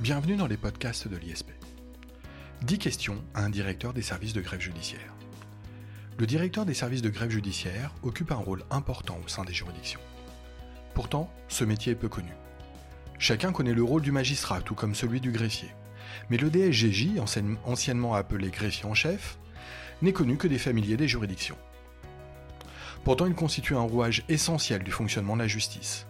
[0.00, 1.50] Bienvenue dans les podcasts de l'ISP.
[2.62, 5.12] 10 questions à un directeur des services de grève judiciaire.
[6.18, 9.98] Le directeur des services de grève judiciaire occupe un rôle important au sein des juridictions.
[10.94, 12.30] Pourtant, ce métier est peu connu.
[13.18, 15.74] Chacun connaît le rôle du magistrat, tout comme celui du greffier.
[16.30, 17.18] Mais le DSGJ,
[17.64, 19.36] anciennement appelé greffier en chef,
[20.00, 21.58] n'est connu que des familiers des juridictions.
[23.02, 26.06] Pourtant, il constitue un rouage essentiel du fonctionnement de la justice.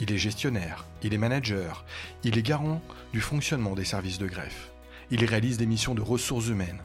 [0.00, 1.84] Il est gestionnaire, il est manager,
[2.22, 2.80] il est garant
[3.12, 4.70] du fonctionnement des services de greffe.
[5.10, 6.82] Il réalise des missions de ressources humaines.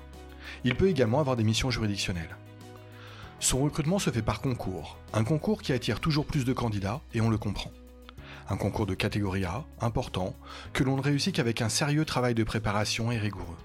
[0.63, 2.35] Il peut également avoir des missions juridictionnelles.
[3.39, 7.21] Son recrutement se fait par concours, un concours qui attire toujours plus de candidats et
[7.21, 7.71] on le comprend.
[8.49, 10.35] Un concours de catégorie A, important,
[10.71, 13.57] que l'on ne réussit qu'avec un sérieux travail de préparation et rigoureux.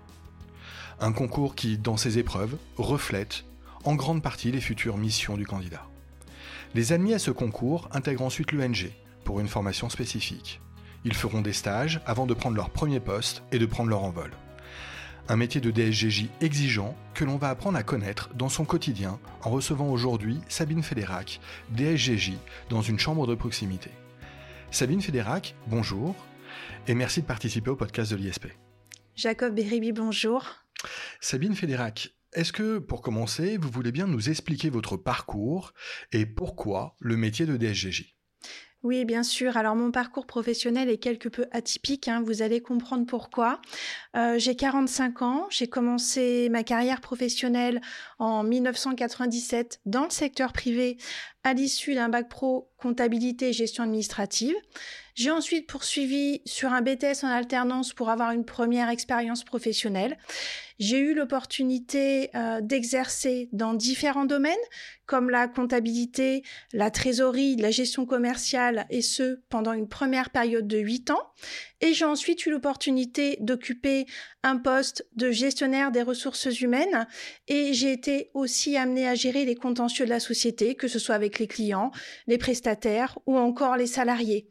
[1.01, 3.45] Un concours qui, dans ses épreuves, reflète
[3.85, 5.87] en grande partie les futures missions du candidat.
[6.75, 8.91] Les admis à ce concours intègrent ensuite l'ENG,
[9.29, 10.63] pour une formation spécifique.
[11.05, 14.31] Ils feront des stages avant de prendre leur premier poste et de prendre leur envol.
[15.29, 19.51] Un métier de DSGJ exigeant que l'on va apprendre à connaître dans son quotidien en
[19.51, 21.41] recevant aujourd'hui Sabine Fédérac,
[21.77, 22.39] DSGJ,
[22.71, 23.91] dans une chambre de proximité.
[24.71, 26.15] Sabine Fédérac, bonjour
[26.87, 28.47] et merci de participer au podcast de l'ISP.
[29.15, 30.47] Jacob Beribi, bonjour.
[31.21, 35.75] Sabine Fédérac, est-ce que, pour commencer, vous voulez bien nous expliquer votre parcours
[36.13, 38.18] et pourquoi le métier de DSGJ
[38.85, 39.57] oui, bien sûr.
[39.57, 42.23] Alors mon parcours professionnel est quelque peu atypique, hein.
[42.25, 43.61] vous allez comprendre pourquoi.
[44.17, 47.81] Euh, j'ai 45 ans, j'ai commencé ma carrière professionnelle
[48.21, 50.97] en 1997 dans le secteur privé
[51.43, 54.55] à l'issue d'un bac pro comptabilité et gestion administrative.
[55.17, 60.17] J'ai ensuite poursuivi sur un BTS en alternance pour avoir une première expérience professionnelle.
[60.79, 64.55] J'ai eu l'opportunité euh, d'exercer dans différents domaines
[65.07, 66.43] comme la comptabilité,
[66.73, 71.33] la trésorerie, la gestion commerciale et ce pendant une première période de huit ans.
[71.81, 74.07] Et j'ai ensuite eu l'opportunité d'occuper
[74.45, 77.09] un poste de gestionnaire des ressources humaines
[77.49, 81.15] et j'ai été aussi amenée à gérer les contentieux de la société, que ce soit
[81.15, 81.91] avec les clients,
[82.29, 84.47] les prestataires ou encore les salariés.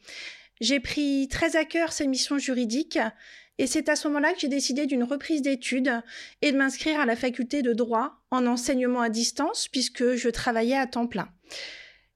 [0.60, 3.00] J'ai pris très à cœur ces missions juridiques
[3.58, 6.02] et c'est à ce moment-là que j'ai décidé d'une reprise d'études
[6.42, 10.78] et de m'inscrire à la faculté de droit en enseignement à distance puisque je travaillais
[10.78, 11.30] à temps plein.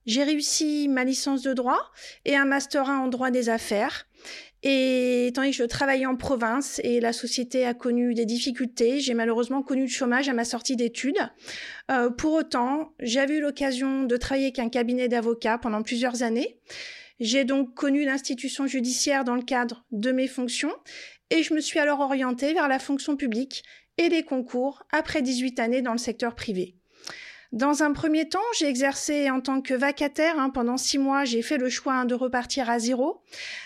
[0.06, 1.80] J'ai réussi ma licence de droit
[2.25, 4.07] et un master 1 en droit des affaires.
[4.63, 9.00] Et étant donné que je travaillais en province et la société a connu des difficultés,
[9.00, 11.18] j'ai malheureusement connu le chômage à ma sortie d'études.
[11.90, 16.59] Euh, pour autant, j'avais eu l'occasion de travailler avec un cabinet d'avocats pendant plusieurs années.
[17.19, 20.74] J'ai donc connu l'institution judiciaire dans le cadre de mes fonctions
[21.31, 23.64] et je me suis alors orientée vers la fonction publique
[23.97, 26.75] et les concours après 18 années dans le secteur privé.
[27.52, 30.40] Dans un premier temps, j'ai exercé en tant que vacataire.
[30.40, 33.24] Hein, pendant six mois, j'ai fait le choix hein, de repartir à zéro.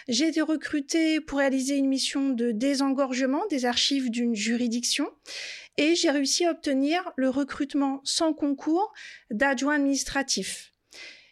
[0.08, 5.08] J'ai été recrutée pour réaliser une mission de désengorgement des archives d'une juridiction
[5.78, 8.92] et j'ai réussi à obtenir le recrutement sans concours
[9.30, 10.72] d'adjoint administratif.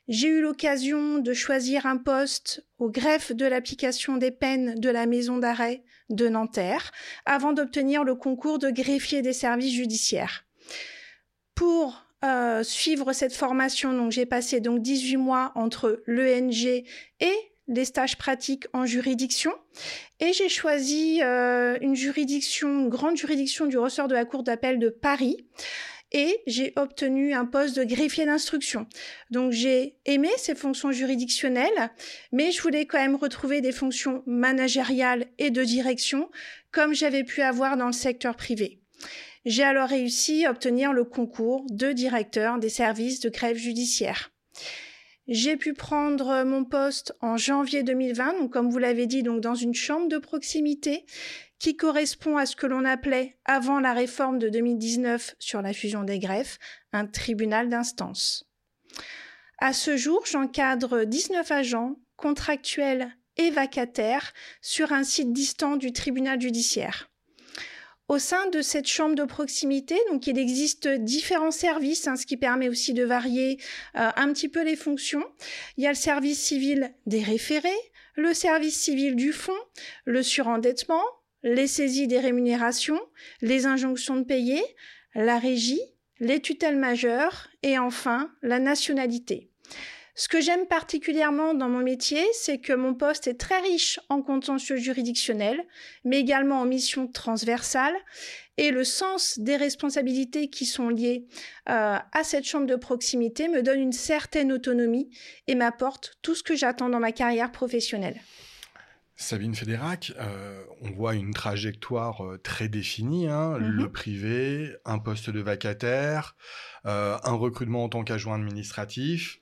[0.07, 5.05] J'ai eu l'occasion de choisir un poste au greffe de l'application des peines de la
[5.05, 6.91] maison d'arrêt de Nanterre
[7.25, 10.45] avant d'obtenir le concours de greffier des services judiciaires.
[11.55, 16.83] Pour euh, suivre cette formation, donc j'ai passé donc 18 mois entre l'ENG
[17.19, 17.33] et
[17.67, 19.53] les stages pratiques en juridiction
[20.19, 24.79] et j'ai choisi euh, une juridiction, une grande juridiction du ressort de la Cour d'appel
[24.79, 25.45] de Paris
[26.13, 28.87] et j'ai obtenu un poste de greffier d'instruction.
[29.31, 31.91] Donc j'ai aimé ces fonctions juridictionnelles,
[32.31, 36.29] mais je voulais quand même retrouver des fonctions managériales et de direction
[36.71, 38.79] comme j'avais pu avoir dans le secteur privé.
[39.45, 44.31] J'ai alors réussi à obtenir le concours de directeur des services de grève judiciaire.
[45.27, 49.55] J'ai pu prendre mon poste en janvier 2020, donc comme vous l'avez dit, donc dans
[49.55, 51.05] une chambre de proximité
[51.59, 56.03] qui correspond à ce que l'on appelait avant la réforme de 2019 sur la fusion
[56.03, 56.59] des greffes,
[56.91, 58.49] un tribunal d'instance.
[59.59, 66.41] À ce jour, j'encadre 19 agents contractuels et vacataires sur un site distant du tribunal
[66.41, 67.12] judiciaire.
[68.09, 72.35] Au sein de cette chambre de proximité, donc il existe différents services, hein, ce qui
[72.35, 73.59] permet aussi de varier
[73.95, 75.23] euh, un petit peu les fonctions.
[75.77, 77.69] Il y a le service civil des référés,
[78.15, 79.53] le service civil du fonds,
[80.05, 81.03] le surendettement,
[81.43, 82.99] les saisies des rémunérations,
[83.41, 84.61] les injonctions de payer,
[85.15, 85.81] la régie,
[86.19, 89.52] les tutelles majeures et enfin la nationalité.
[90.15, 94.21] Ce que j'aime particulièrement dans mon métier, c'est que mon poste est très riche en
[94.21, 95.65] contentieux juridictionnel,
[96.05, 97.95] mais également en missions transversales,
[98.57, 101.25] et le sens des responsabilités qui sont liées
[101.69, 105.09] euh, à cette chambre de proximité me donne une certaine autonomie
[105.47, 108.21] et m'apporte tout ce que j'attends dans ma carrière professionnelle.
[109.15, 113.57] Sabine Fédérac, euh, on voit une trajectoire euh, très définie, hein.
[113.59, 113.67] mm-hmm.
[113.67, 116.35] le privé, un poste de vacataire,
[116.85, 119.39] euh, un recrutement en tant qu'adjoint administratif,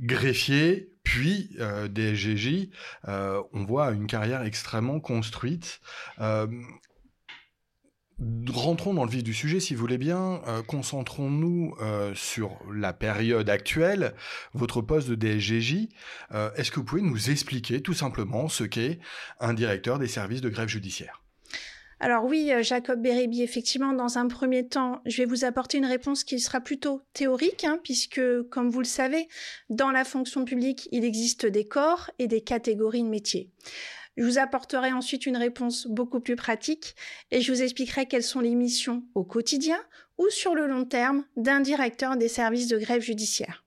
[0.00, 1.56] greffier, puis
[1.90, 2.68] DSGJ.
[3.06, 5.80] on voit une carrière extrêmement construite
[8.48, 10.40] rentrons dans le vif du sujet, si vous voulez bien.
[10.46, 14.14] Euh, concentrons-nous euh, sur la période actuelle,
[14.54, 15.88] votre poste de DSGJ.
[16.32, 19.00] Euh, est-ce que vous pouvez nous expliquer tout simplement ce qu'est
[19.40, 21.22] un directeur des services de grève judiciaire?
[21.98, 26.24] Alors oui, Jacob Bérébi, effectivement, dans un premier temps, je vais vous apporter une réponse
[26.24, 28.20] qui sera plutôt théorique, hein, puisque,
[28.50, 29.28] comme vous le savez,
[29.70, 33.50] dans la fonction publique, il existe des corps et des catégories de métiers.
[34.16, 36.96] Je vous apporterai ensuite une réponse beaucoup plus pratique
[37.30, 39.78] et je vous expliquerai quelles sont les missions au quotidien
[40.16, 43.64] ou sur le long terme d'un directeur des services de grève judiciaire.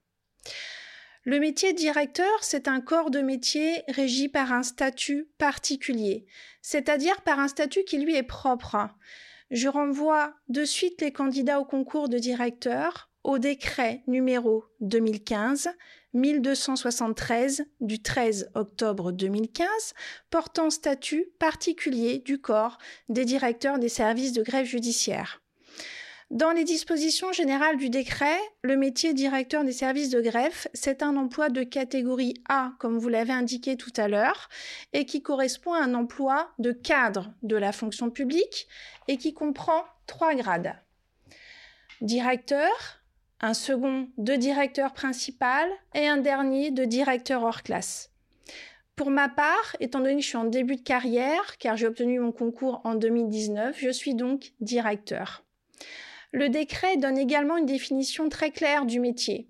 [1.24, 6.26] Le métier de directeur, c'est un corps de métier régi par un statut particulier,
[6.62, 8.76] c'est-à-dire par un statut qui lui est propre.
[9.50, 15.70] Je renvoie de suite les candidats au concours de directeur au décret numéro 2015
[16.14, 19.68] 1273 du 13 octobre 2015
[20.30, 22.78] portant statut particulier du corps
[23.08, 25.42] des directeurs des services de grève judiciaire.
[26.30, 31.16] Dans les dispositions générales du décret, le métier directeur des services de greffe, c'est un
[31.16, 34.48] emploi de catégorie A, comme vous l'avez indiqué tout à l'heure,
[34.92, 38.68] et qui correspond à un emploi de cadre de la fonction publique
[39.08, 40.76] et qui comprend trois grades.
[42.00, 42.70] Directeur,
[43.40, 48.12] un second de directeur principal et un dernier de directeur hors classe.
[48.94, 52.20] Pour ma part, étant donné que je suis en début de carrière, car j'ai obtenu
[52.20, 55.42] mon concours en 2019, je suis donc directeur.
[56.32, 59.48] Le décret donne également une définition très claire du métier.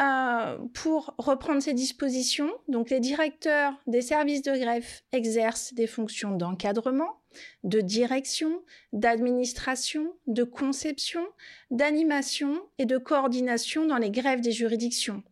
[0.00, 6.30] Euh, pour reprendre ces dispositions, donc les directeurs des services de greffe exercent des fonctions
[6.30, 7.20] d'encadrement,
[7.62, 8.62] de direction,
[8.94, 11.26] d'administration, de conception,
[11.70, 15.22] d'animation et de coordination dans les greffes des juridictions,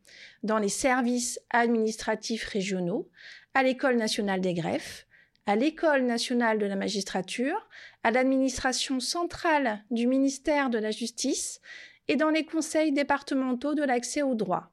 [0.43, 3.09] dans les services administratifs régionaux,
[3.55, 5.06] à l'École nationale des greffes,
[5.46, 7.69] à l'École nationale de la magistrature,
[8.02, 11.60] à l'administration centrale du ministère de la Justice,
[12.08, 14.72] et dans les conseils départementaux de l'accès au droit.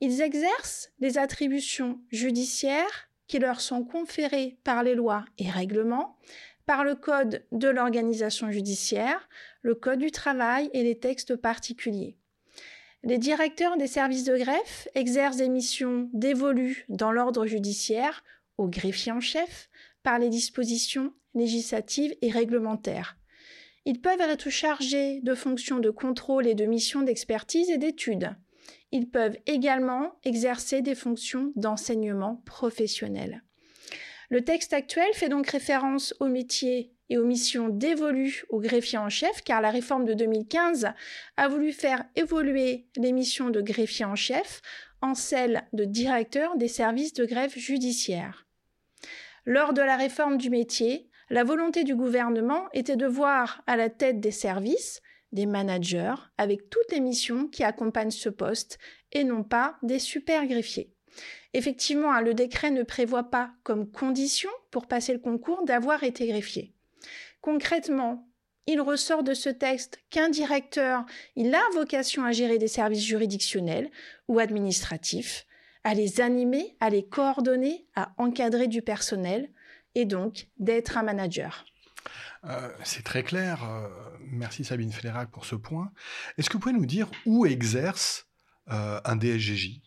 [0.00, 6.16] Ils exercent des attributions judiciaires qui leur sont conférées par les lois et règlements,
[6.66, 9.28] par le Code de l'organisation judiciaire,
[9.62, 12.16] le Code du travail et les textes particuliers.
[13.04, 18.24] Les directeurs des services de greffe exercent des missions dévolues dans l'ordre judiciaire
[18.56, 19.70] au greffier en chef
[20.08, 23.18] par les dispositions législatives et réglementaires.
[23.84, 28.34] Ils peuvent être chargés de fonctions de contrôle et de missions d'expertise et d'études.
[28.90, 33.42] Ils peuvent également exercer des fonctions d'enseignement professionnel.
[34.30, 39.10] Le texte actuel fait donc référence aux métiers et aux missions dévolues aux greffiers en
[39.10, 40.88] chef, car la réforme de 2015
[41.36, 44.62] a voulu faire évoluer les missions de greffier en chef
[45.02, 48.47] en celles de directeur des services de grève judiciaire.
[49.48, 53.88] Lors de la réforme du métier, la volonté du gouvernement était de voir à la
[53.88, 55.00] tête des services
[55.32, 58.78] des managers avec toutes les missions qui accompagnent ce poste
[59.10, 60.92] et non pas des super greffiers.
[61.54, 66.26] Effectivement, hein, le décret ne prévoit pas comme condition pour passer le concours d'avoir été
[66.26, 66.74] greffier.
[67.40, 68.28] Concrètement,
[68.66, 71.06] il ressort de ce texte qu'un directeur,
[71.36, 73.90] il a vocation à gérer des services juridictionnels
[74.28, 75.46] ou administratifs,
[75.88, 79.48] à les animer, à les coordonner, à encadrer du personnel,
[79.94, 81.64] et donc d'être un manager.
[82.44, 83.64] Euh, c'est très clair.
[83.64, 83.88] Euh,
[84.20, 85.90] merci Sabine Fédérac pour ce point.
[86.36, 88.26] Est-ce que vous pouvez nous dire où exerce
[88.70, 89.80] euh, un DSGJ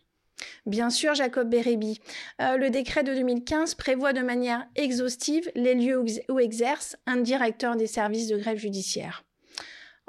[0.65, 2.01] Bien sûr, Jacob Bérébi.
[2.39, 7.85] le décret de 2015 prévoit de manière exhaustive les lieux où exerce un directeur des
[7.85, 9.23] services de grève judiciaire.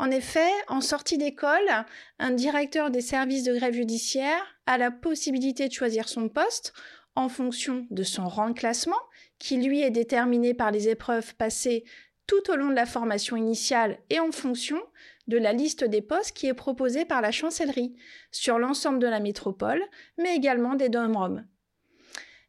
[0.02, 1.70] En effet, en sortie d'école,
[2.18, 6.72] un directeur des services de grève judiciaire a la possibilité de choisir son poste
[7.14, 8.98] en fonction de son rang de classement,
[9.38, 11.84] qui lui est déterminé par les épreuves passées
[12.26, 14.82] tout au long de la formation initiale et en fonction
[15.28, 17.94] de la liste des postes qui est proposée par la chancellerie
[18.32, 19.84] sur l'ensemble de la métropole,
[20.18, 21.46] mais également des DOM-ROM.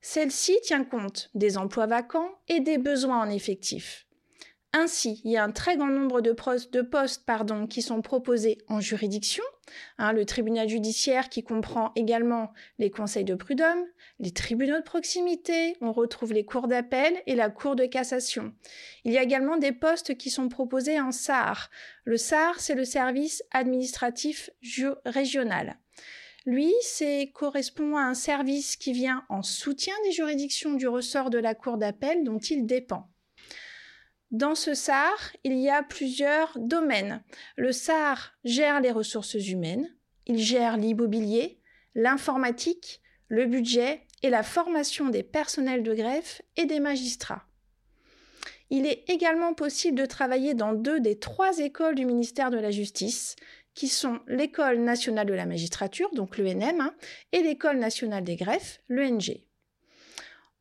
[0.02, 4.08] Celle-ci tient compte des emplois vacants et des besoins en effectif.
[4.76, 6.76] Ainsi, il y a un très grand nombre de, postes,
[7.70, 9.44] qui sont proposés en juridiction,
[10.00, 13.86] hein, le tribunal judiciaire qui comprend également les conseils de prud'homme,
[14.20, 18.52] les tribunaux de proximité, on retrouve les cours d'appel et la cour de cassation.
[19.06, 21.70] Il y a également des postes qui sont proposés en SAR.
[22.04, 24.50] Le SAR, c'est le service administratif
[25.06, 25.78] régional.
[26.48, 31.38] Lui, c'est correspond à un service qui vient en soutien des juridictions du ressort de
[31.38, 33.13] la Cour d'appel dont il dépend.
[34.34, 35.14] Dans ce SAR,
[35.44, 37.22] il y a plusieurs domaines.
[37.56, 41.60] Le SAR gère les ressources humaines, il gère l'immobilier,
[41.94, 47.46] l'informatique, le budget et la formation des personnels de greffe et des magistrats.
[48.72, 52.72] Il est également possible de travailler dans deux des trois écoles du ministère de la
[52.72, 53.36] Justice,
[53.76, 56.96] qui sont l'École nationale de la magistrature, donc l'ENM, hein,
[57.34, 59.44] et l'École nationale des greffes, l'ENG.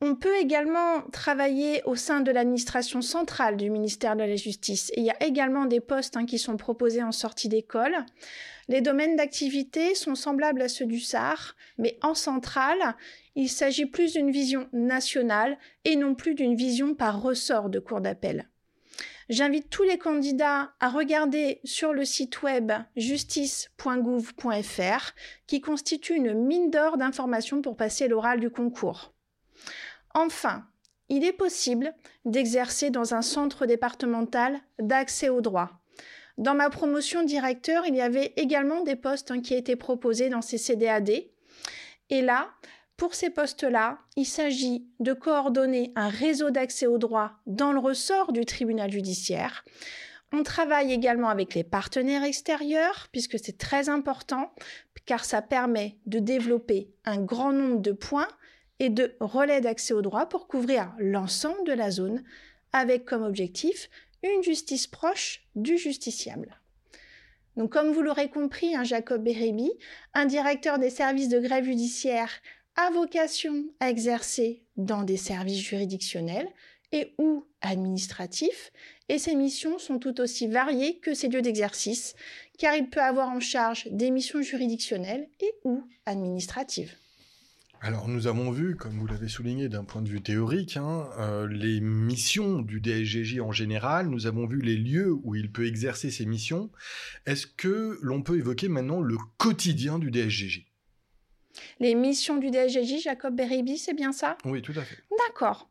[0.04, 4.90] On peut également travailler au sein de l'administration centrale du ministère de la Justice.
[4.96, 7.94] Il y a également des postes hein, qui sont proposés en sortie d'école.
[8.66, 12.96] Les domaines d'activité sont semblables à ceux du SAR, mais en centrale,
[13.36, 18.00] il s'agit plus d'une vision nationale et non plus d'une vision par ressort de cours
[18.00, 18.48] d'appel.
[19.28, 25.12] J'invite tous les candidats à regarder sur le site web justice.gouv.fr
[25.46, 29.11] qui constitue une mine d'or d'informations pour passer l'oral du concours.
[30.14, 30.66] Enfin,
[31.08, 35.70] il est possible d'exercer dans un centre départemental d'accès au droit.
[36.38, 40.40] Dans ma promotion directeur, il y avait également des postes hein, qui étaient proposés dans
[40.40, 41.10] ces CDAD.
[42.10, 42.48] Et là,
[42.96, 48.32] pour ces postes-là, il s'agit de coordonner un réseau d'accès au droit dans le ressort
[48.32, 49.64] du tribunal judiciaire.
[50.32, 54.52] On travaille également avec les partenaires extérieurs, puisque c'est très important,
[55.04, 58.28] car ça permet de développer un grand nombre de points
[58.78, 62.22] et de relais d'accès au droit pour couvrir l'ensemble de la zone,
[62.72, 63.88] avec comme objectif
[64.22, 66.58] une justice proche du justiciable.
[67.56, 69.70] Donc, comme vous l'aurez compris, hein, Jacob Bérébi,
[70.14, 72.30] un directeur des services de grève judiciaire,
[72.76, 76.48] a vocation à exercer dans des services juridictionnels
[76.92, 78.72] et ou administratifs,
[79.08, 82.14] et ses missions sont tout aussi variées que ses lieux d'exercice,
[82.58, 86.94] car il peut avoir en charge des missions juridictionnelles et ou administratives.
[87.84, 91.48] Alors nous avons vu, comme vous l'avez souligné d'un point de vue théorique, hein, euh,
[91.48, 96.12] les missions du DSGJ en général, nous avons vu les lieux où il peut exercer
[96.12, 96.70] ses missions.
[97.26, 100.64] Est-ce que l'on peut évoquer maintenant le quotidien du DSGJ
[101.80, 104.38] Les missions du DSGJ, Jacob Beribi, c'est bien ça?
[104.44, 104.98] Oui, tout à fait.
[105.26, 105.68] D'accord.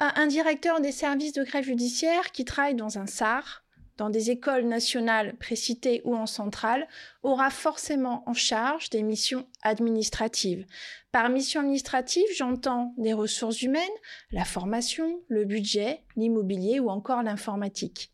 [0.00, 3.61] Un directeur des services de grève judiciaire qui travaille dans un SAR,
[3.96, 6.88] dans des écoles nationales précitées ou en centrale,
[7.22, 10.66] aura forcément en charge des missions administratives.
[11.12, 13.82] Par mission administrative, j'entends des ressources humaines,
[14.30, 18.12] la formation, le budget, l'immobilier ou encore l'informatique.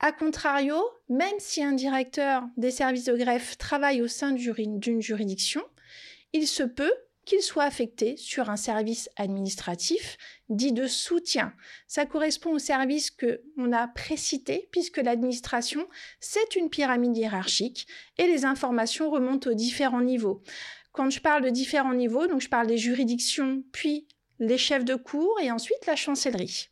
[0.00, 0.76] A contrario,
[1.08, 5.62] même si un directeur des services de greffe travaille au sein d'une juridiction,
[6.32, 6.92] il se peut
[7.24, 10.16] qu'il soit affecté sur un service administratif
[10.48, 11.52] dit de soutien.
[11.86, 15.86] Ça correspond au service que on a précité puisque l'administration,
[16.20, 17.86] c'est une pyramide hiérarchique
[18.18, 20.42] et les informations remontent aux différents niveaux.
[20.92, 24.06] Quand je parle de différents niveaux, je parle des juridictions, puis
[24.38, 26.68] les chefs de cour et ensuite la chancellerie.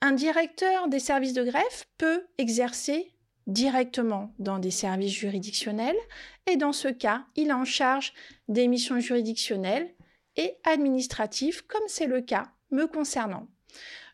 [0.00, 3.11] Un directeur des services de greffe peut exercer
[3.46, 5.96] directement dans des services juridictionnels
[6.50, 8.12] et dans ce cas, il est en charge
[8.48, 9.94] des missions juridictionnelles
[10.36, 13.48] et administratives comme c'est le cas me concernant.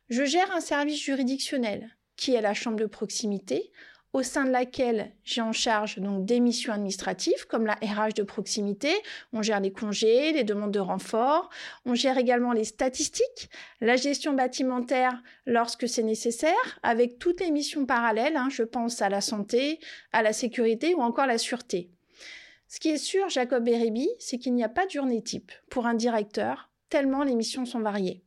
[0.08, 3.70] Je gère un service juridictionnel qui est la chambre de proximité
[4.18, 8.24] au sein de laquelle j'ai en charge donc des missions administratives comme la RH de
[8.24, 8.90] proximité,
[9.32, 11.50] on gère les congés, les demandes de renfort,
[11.86, 13.48] on gère également les statistiques,
[13.80, 19.08] la gestion bâtimentaire lorsque c'est nécessaire, avec toutes les missions parallèles, hein, je pense à
[19.08, 19.78] la santé,
[20.12, 21.88] à la sécurité ou encore la sûreté.
[22.66, 25.86] Ce qui est sûr, Jacob Beribi, c'est qu'il n'y a pas de journée type pour
[25.86, 28.24] un directeur, tellement les missions sont variées.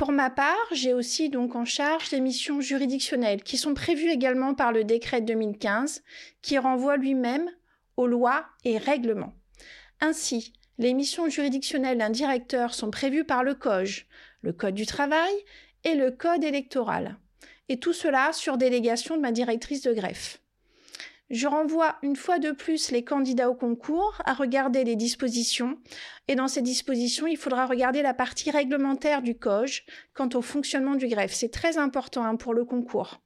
[0.00, 4.54] Pour ma part, j'ai aussi donc en charge des missions juridictionnelles qui sont prévues également
[4.54, 6.02] par le décret 2015
[6.40, 7.50] qui renvoie lui-même
[7.98, 9.34] aux lois et règlements.
[10.00, 14.06] Ainsi, les missions juridictionnelles d'un directeur sont prévues par le COGE,
[14.40, 15.34] le Code du travail
[15.84, 17.18] et le Code électoral.
[17.68, 20.40] Et tout cela sur délégation de ma directrice de greffe.
[21.30, 25.78] Je renvoie une fois de plus les candidats au concours à regarder les dispositions.
[26.26, 30.96] Et dans ces dispositions, il faudra regarder la partie réglementaire du COGE quant au fonctionnement
[30.96, 31.32] du greffe.
[31.32, 33.20] C'est très important hein, pour le concours.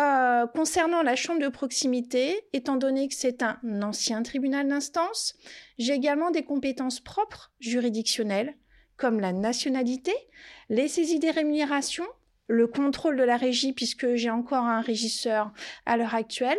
[0.00, 5.34] Euh, concernant la chambre de proximité, étant donné que c'est un ancien tribunal d'instance,
[5.78, 8.56] j'ai également des compétences propres juridictionnelles,
[8.96, 10.12] comme la nationalité,
[10.68, 12.06] les saisies des rémunérations,
[12.48, 15.52] le contrôle de la régie puisque j'ai encore un régisseur
[15.84, 16.58] à l'heure actuelle.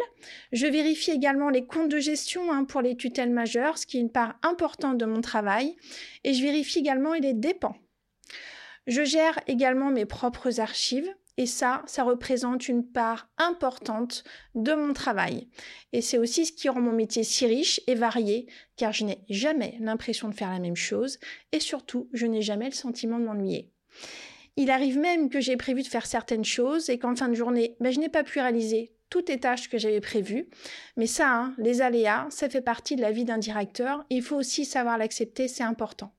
[0.52, 4.02] Je vérifie également les comptes de gestion hein, pour les tutelles majeures, ce qui est
[4.02, 5.76] une part importante de mon travail.
[6.24, 7.76] Et je vérifie également les dépenses.
[8.86, 14.24] Je gère également mes propres archives Et ça, ça représente une part importante
[14.56, 15.50] de mon travail.
[15.94, 19.20] Et c'est aussi ce qui rend mon métier si riche et varié, car je n'ai
[19.30, 21.20] jamais l'impression de faire la même chose,
[21.52, 23.72] et surtout, je n'ai jamais le sentiment de m'ennuyer.
[24.58, 27.76] Il arrive même que j'ai prévu de faire certaines choses et qu'en fin de journée,
[27.80, 30.50] ben, je n'ai pas pu réaliser toutes les tâches que j'avais prévues.
[30.98, 34.04] Mais ça, hein, les aléas, ça fait partie de la vie d'un directeur.
[34.10, 36.14] Il faut aussi savoir l'accepter, c'est important.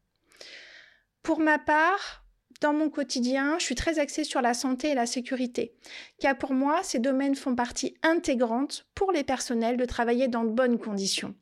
[1.22, 2.24] Pour ma part,
[2.60, 5.74] dans mon quotidien, je suis très axée sur la santé et la sécurité,
[6.18, 10.50] car pour moi, ces domaines font partie intégrante pour les personnels de travailler dans de
[10.50, 11.34] bonnes conditions.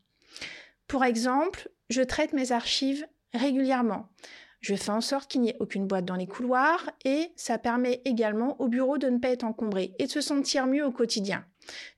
[0.88, 4.08] Pour exemple, je traite mes archives régulièrement.
[4.66, 8.02] Je fais en sorte qu'il n'y ait aucune boîte dans les couloirs et ça permet
[8.04, 11.44] également au bureau de ne pas être encombré et de se sentir mieux au quotidien.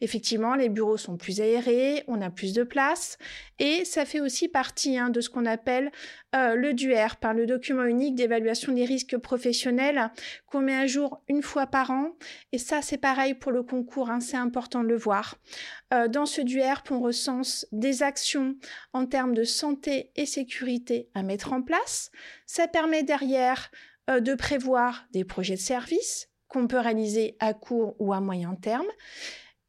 [0.01, 3.19] Effectivement, les bureaux sont plus aérés, on a plus de place
[3.59, 5.91] et ça fait aussi partie hein, de ce qu'on appelle
[6.35, 10.11] euh, le DUER, par le document unique d'évaluation des risques professionnels
[10.47, 12.17] qu'on met à jour une fois par an.
[12.53, 15.37] Et ça, c'est pareil pour le concours, hein, c'est important de le voir.
[15.95, 18.57] Euh, dans ce DUER, on recense des actions
[18.93, 22.11] en termes de santé et sécurité à mettre en place.
[22.47, 23.71] Ça permet derrière
[24.11, 28.55] euh, de prévoir des projets de service qu'on peut réaliser à court ou à moyen
[28.55, 28.87] terme.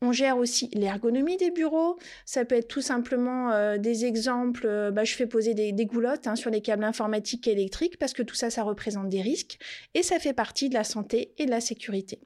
[0.01, 1.98] On gère aussi l'ergonomie des bureaux.
[2.25, 4.65] Ça peut être tout simplement euh, des exemples.
[4.65, 8.13] Euh, bah, je fais poser des, goulottes hein, sur les câbles informatiques et électriques parce
[8.13, 9.58] que tout ça, ça représente des risques
[9.94, 12.20] et ça fait partie de la santé et de la sécurité.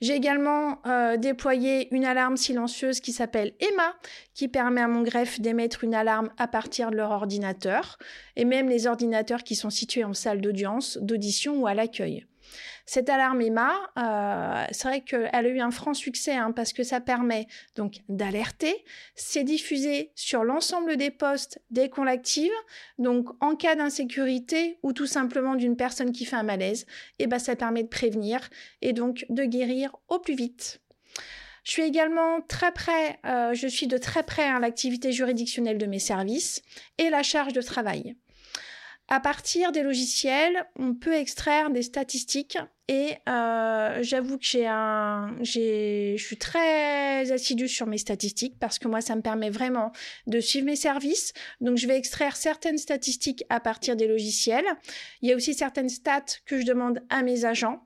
[0.00, 3.94] J'ai également euh, déployé une alarme silencieuse qui s'appelle Emma,
[4.34, 7.98] qui permet à mon greffe d'émettre une alarme à partir de leur ordinateur,
[8.36, 12.26] et même les ordinateurs qui sont situés en salle d'audience, d'audition ou à l'accueil.
[12.86, 16.82] Cette alarme Emma, euh, c'est vrai qu'elle a eu un franc succès hein, parce que
[16.82, 17.46] ça permet
[17.76, 18.84] donc d'alerter.
[19.14, 22.52] C'est diffusé sur l'ensemble des postes dès qu'on l'active.
[22.98, 26.86] Donc en cas d'insécurité ou tout simplement d'une personne qui fait un malaise,
[27.18, 28.48] eh ben, ça permet de prévenir
[28.82, 30.80] et donc de guérir au plus vite.
[31.64, 35.86] Je suis également très près, euh, je suis de très près à l'activité juridictionnelle de
[35.86, 36.62] mes services
[36.98, 38.16] et la charge de travail.
[39.12, 45.36] À partir des logiciels, on peut extraire des statistiques et euh, j'avoue que j'ai un,
[45.40, 49.90] j'ai, je suis très assidue sur mes statistiques parce que moi, ça me permet vraiment
[50.28, 51.32] de suivre mes services.
[51.60, 54.66] Donc, je vais extraire certaines statistiques à partir des logiciels.
[55.22, 57.84] Il y a aussi certaines stats que je demande à mes agents.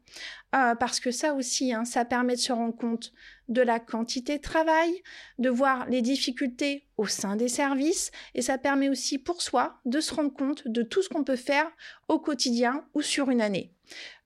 [0.55, 3.13] Euh, parce que ça aussi, hein, ça permet de se rendre compte
[3.49, 4.91] de la quantité de travail,
[5.39, 10.01] de voir les difficultés au sein des services, et ça permet aussi pour soi de
[10.01, 11.67] se rendre compte de tout ce qu'on peut faire
[12.09, 13.73] au quotidien ou sur une année.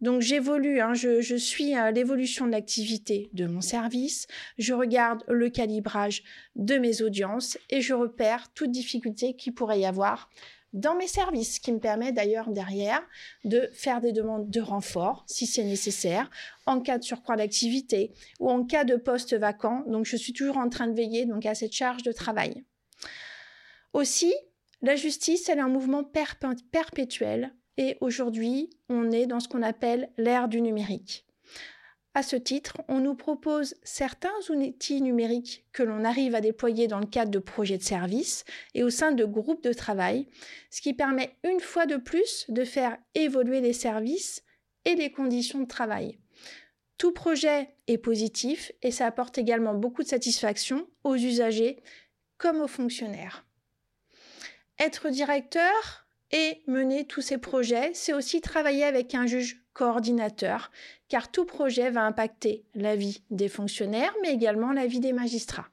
[0.03, 4.27] Donc j'évolue, hein, je, suis à l'évolution de l'activité de mon service,
[4.59, 6.23] je regarde le calibrage
[6.57, 10.31] de mes audiences et je repère toute difficulté qu'il pourrait y avoir
[10.72, 13.02] dans mes services, ce qui me permet d'ailleurs derrière
[13.44, 16.31] de faire des demandes de renfort si c'est nécessaire,
[16.66, 19.83] en cas de surcroît d'activité ou en cas de poste vacant.
[19.87, 22.64] Donc je suis toujours en train de veiller donc à cette charge de travail.
[23.92, 24.35] Aussi,
[24.83, 30.11] la justice, elle est un mouvement perpétuel et aujourd'hui, on est dans ce qu'on appelle
[30.18, 31.28] l'ère du numérique.
[32.18, 36.98] À ce titre, on nous propose certains outils numériques que l'on arrive à déployer dans
[36.98, 40.26] le cadre de projets de service et au sein de groupes de travail,
[40.68, 44.42] ce qui permet une fois de plus de faire évoluer les services
[44.85, 46.18] et les conditions de travail.
[46.96, 51.81] Tout projet est positif et ça apporte également beaucoup de satisfaction aux usagers
[52.37, 53.46] comme aux fonctionnaires.
[54.81, 60.71] Être directeur et mener tous ces projets, c'est aussi travailler avec un juge coordinateur,
[61.09, 65.69] car tout projet va impacter la vie des fonctionnaires, mais également la vie des magistrats.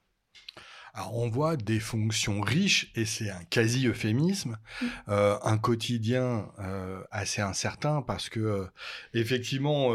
[1.12, 4.86] On voit des fonctions riches, et c'est un quasi-euphémisme, mm.
[5.10, 8.66] euh, un quotidien euh, assez incertain, parce que euh,
[9.14, 9.92] effectivement,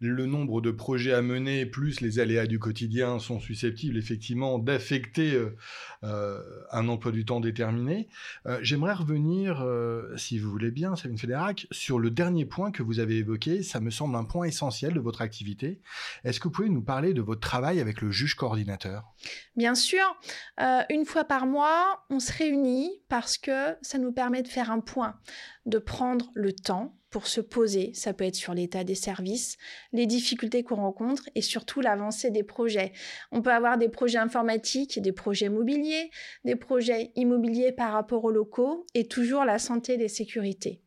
[0.00, 5.40] le nombre de projets à mener, plus les aléas du quotidien, sont susceptibles effectivement d'affecter
[6.02, 8.08] un emploi du temps déterminé.
[8.62, 9.64] J'aimerais revenir,
[10.16, 13.62] si vous voulez bien, Sabine Fédérac, sur le dernier point que vous avez évoqué.
[13.62, 15.80] Ça me semble un point essentiel de votre activité.
[16.24, 19.04] Est-ce que vous pouvez nous parler de votre travail avec le juge coordinateur?
[19.56, 20.04] Bien sûr.
[20.60, 24.70] Euh, une fois par mois, on se réunit parce que ça nous permet de faire
[24.70, 25.18] un point,
[25.66, 27.92] de prendre le temps pour se poser.
[27.94, 29.56] Ça peut être sur l'état des services,
[29.92, 32.92] les difficultés qu'on rencontre et surtout l'avancée des projets.
[33.32, 36.10] On peut avoir des projets informatiques, des projets mobiliers,
[36.44, 40.82] des projets immobiliers par rapport aux locaux et toujours la santé et les sécurités.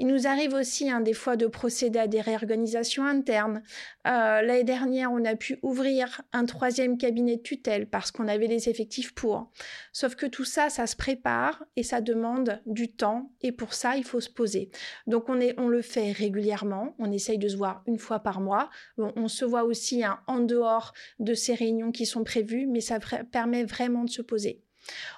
[0.00, 3.62] Il nous arrive aussi hein, des fois de procéder à des réorganisations internes.
[4.06, 8.48] Euh, l'année dernière, on a pu ouvrir un troisième cabinet de tutelle parce qu'on avait
[8.48, 9.50] les effectifs pour.
[9.92, 13.96] Sauf que tout ça, ça se prépare et ça demande du temps et pour ça,
[13.96, 14.70] il faut se poser.
[15.06, 18.70] Donc on, le fait régulièrement, on essaye de se voir une fois par mois.
[18.98, 22.98] on se voit aussi hein, en dehors de ces réunions qui sont prévues, mais ça
[23.30, 24.64] permet vraiment de se poser.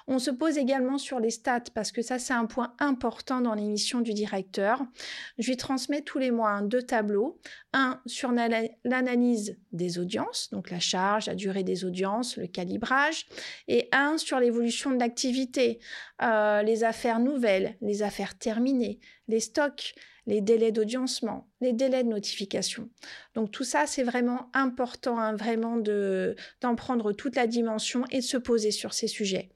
[0.07, 3.53] On se pose également sur les stats parce que ça c'est un point important dans
[3.53, 4.85] l'émission du directeur.
[5.37, 7.39] Je lui transmets tous les mois deux tableaux,
[7.73, 13.27] un sur l'analyse des audiences, donc la charge, la durée des audiences, le calibrage,
[13.67, 15.79] et un sur l'évolution de l'activité,
[16.21, 19.93] euh, les affaires nouvelles, les affaires terminées, les stocks,
[20.27, 22.89] les délais d'audiencement, les délais de notification.
[23.33, 28.23] Donc tout ça, c'est vraiment important, hein, vraiment d'en prendre toute la dimension et de
[28.23, 29.49] se poser sur ces sujets.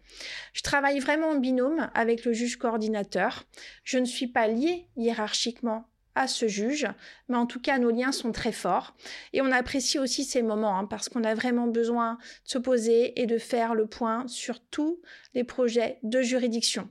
[0.54, 3.44] Je travaille vraiment en binôme avec le juge coordinateur.
[3.84, 6.88] Je ne suis pas liée hiérarchiquement à ce juge,
[7.30, 8.96] mais en tout cas nos liens sont très forts
[9.34, 13.20] et on apprécie aussi ces moments hein, parce qu'on a vraiment besoin de se poser
[13.22, 15.02] et de faire le point sur tous
[15.34, 16.90] les projets de juridiction.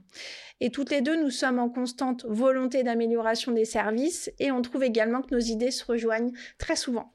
[0.62, 4.84] Et toutes les deux, nous sommes en constante volonté d'amélioration des services et on trouve
[4.84, 7.14] également que nos idées se rejoignent très souvent.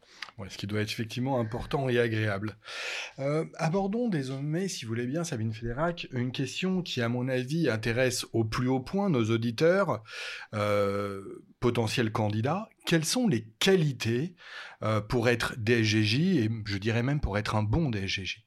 [0.49, 2.57] ce qui doit être effectivement important et agréable.
[3.19, 7.69] Euh, abordons désormais, si vous voulez bien, Sabine Fédérac, une question qui, à mon avis,
[7.69, 10.03] intéresse au plus haut point nos auditeurs,
[10.55, 12.67] euh, potentiels candidats.
[12.87, 14.35] Quelles sont les qualités
[14.81, 18.41] euh, pour être DSGJ et je dirais même pour être un bon DSGJ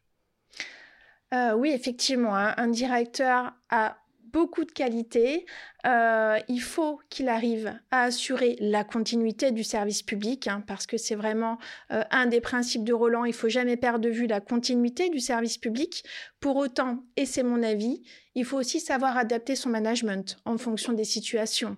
[1.56, 2.54] oui, effectivement, hein.
[2.56, 3.98] un directeur a
[4.32, 5.46] beaucoup de qualité.
[5.86, 10.96] Euh, il faut qu'il arrive à assurer la continuité du service public, hein, parce que
[10.96, 11.58] c'est vraiment
[11.92, 13.24] euh, un des principes de Roland.
[13.24, 16.04] Il faut jamais perdre de vue la continuité du service public.
[16.40, 18.02] Pour autant, et c'est mon avis,
[18.34, 21.76] il faut aussi savoir adapter son management en fonction des situations.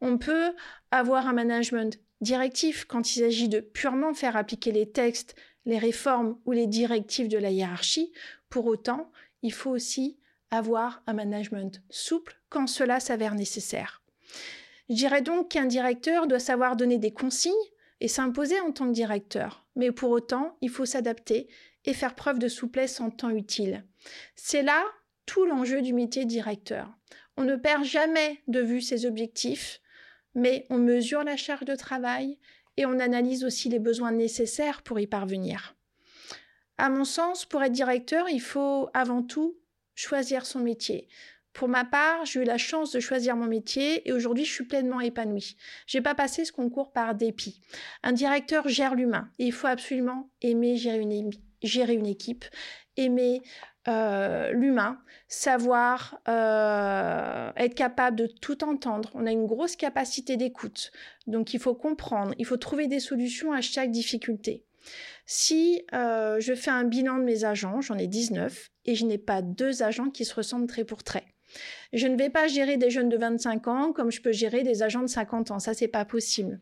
[0.00, 0.52] On peut
[0.90, 6.38] avoir un management directif quand il s'agit de purement faire appliquer les textes, les réformes
[6.46, 8.12] ou les directives de la hiérarchie.
[8.48, 9.10] Pour autant,
[9.42, 10.18] il faut aussi
[10.50, 14.02] avoir un management souple quand cela s'avère nécessaire.
[14.88, 17.52] Je dirais donc qu'un directeur doit savoir donner des consignes
[18.00, 21.48] et s'imposer en tant que directeur, mais pour autant, il faut s'adapter
[21.84, 23.84] et faire preuve de souplesse en temps utile.
[24.34, 24.84] C'est là
[25.24, 26.92] tout l'enjeu du métier directeur.
[27.36, 29.80] On ne perd jamais de vue ses objectifs,
[30.34, 32.38] mais on mesure la charge de travail
[32.76, 35.74] et on analyse aussi les besoins nécessaires pour y parvenir.
[36.78, 39.56] À mon sens, pour être directeur, il faut avant tout
[39.96, 41.08] choisir son métier.
[41.56, 44.66] Pour ma part, j'ai eu la chance de choisir mon métier et aujourd'hui, je suis
[44.66, 45.56] pleinement épanouie.
[45.86, 47.62] J'ai pas passé ce concours par dépit.
[48.02, 52.44] Un directeur gère l'humain et il faut absolument aimer gérer une, équipe,
[52.98, 53.40] aimer
[53.88, 59.10] euh, l'humain, savoir euh, être capable de tout entendre.
[59.14, 60.92] On a une grosse capacité d'écoute,
[61.26, 64.65] donc il faut comprendre, il faut trouver des solutions à chaque difficulté.
[65.26, 69.18] Si euh, je fais un bilan de mes agents, j'en ai 19, et je n'ai
[69.18, 71.24] pas deux agents qui se ressemblent trait pour trait.
[71.92, 74.82] Je ne vais pas gérer des jeunes de 25 ans comme je peux gérer des
[74.82, 75.58] agents de 50 ans.
[75.58, 76.60] Ça, c'est pas possible.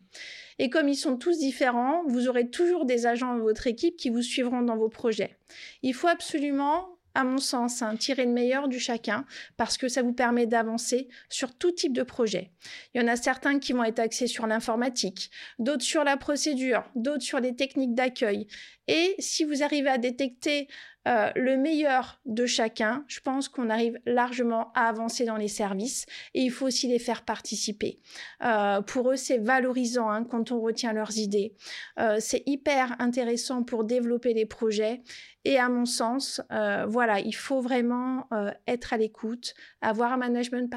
[0.59, 4.09] Et comme ils sont tous différents, vous aurez toujours des agents dans votre équipe qui
[4.09, 5.37] vous suivront dans vos projets.
[5.81, 9.25] Il faut absolument à mon sens, hein, tirer le meilleur du chacun
[9.57, 12.51] parce que ça vous permet d'avancer sur tout type de projet.
[12.93, 16.83] Il y en a certains qui vont être axés sur l'informatique, d'autres sur la procédure,
[16.95, 18.47] d'autres sur les techniques d'accueil.
[18.87, 20.67] Et si vous arrivez à détecter
[21.07, 26.05] euh, le meilleur de chacun, je pense qu'on arrive largement à avancer dans les services
[26.33, 27.99] et il faut aussi les faire participer.
[28.43, 31.53] Euh, pour eux, c'est valorisant hein, quand on retient leurs idées.
[31.99, 35.03] Euh, c'est hyper intéressant pour développer les projets
[35.47, 36.41] et à mon sens,
[36.87, 38.27] voilà, il faut vraiment
[38.65, 40.73] être à l'écoute, avoir un management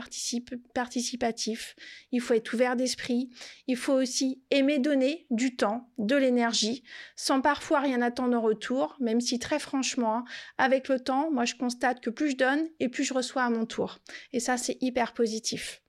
[0.74, 1.74] participatif,
[2.12, 3.30] il faut être ouvert d'esprit,
[3.66, 6.82] il faut aussi aimer donner du temps, de l'énergie,
[7.16, 10.17] sans parfois rien attendre en retour, même si très franchement,
[10.58, 13.50] avec le temps, moi je constate que plus je donne et plus je reçois à
[13.50, 13.98] mon tour.
[14.32, 15.82] Et ça, c'est hyper positif.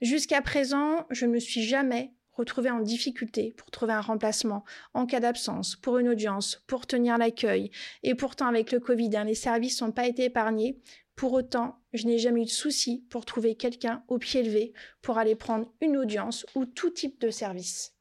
[0.00, 4.64] Jusqu'à présent, je ne me suis jamais retrouvée en difficulté pour trouver un remplacement
[4.94, 7.70] en cas d'absence, pour une audience, pour tenir l'accueil.
[8.02, 10.78] Et pourtant, avec le Covid, hein, les services n'ont pas été épargnés.
[11.14, 15.16] Pour autant, je n'ai jamais eu de souci pour trouver quelqu'un au pied levé pour
[15.16, 17.95] aller prendre une audience ou tout type de service.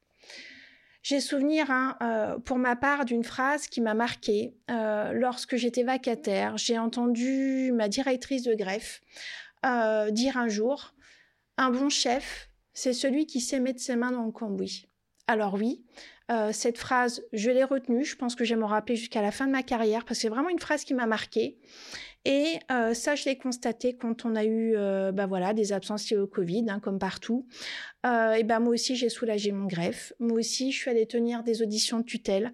[1.06, 4.56] J'ai souvenir, hein, euh, pour ma part, d'une phrase qui m'a marquée.
[4.72, 9.02] Euh, lorsque j'étais vacataire, j'ai entendu ma directrice de greffe
[9.68, 10.96] euh, dire un jour
[11.60, 14.88] Un bon chef, c'est celui qui sait mettre ses mains dans le cambouis.
[15.28, 15.86] Alors oui,
[16.52, 18.04] cette phrase, je l'ai retenue.
[18.04, 20.30] Je pense que je m'en rappeler jusqu'à la fin de ma carrière parce que c'est
[20.30, 21.60] vraiment une phrase qui m'a marquée.
[22.26, 26.10] Et euh, ça, je l'ai constaté quand on a eu euh, bah voilà, des absences
[26.10, 27.48] liées au Covid, hein, comme partout.
[28.04, 30.12] Euh, et ben moi aussi, j'ai soulagé mon greffe.
[30.20, 32.54] Moi aussi, je suis allée tenir des auditions de tutelle.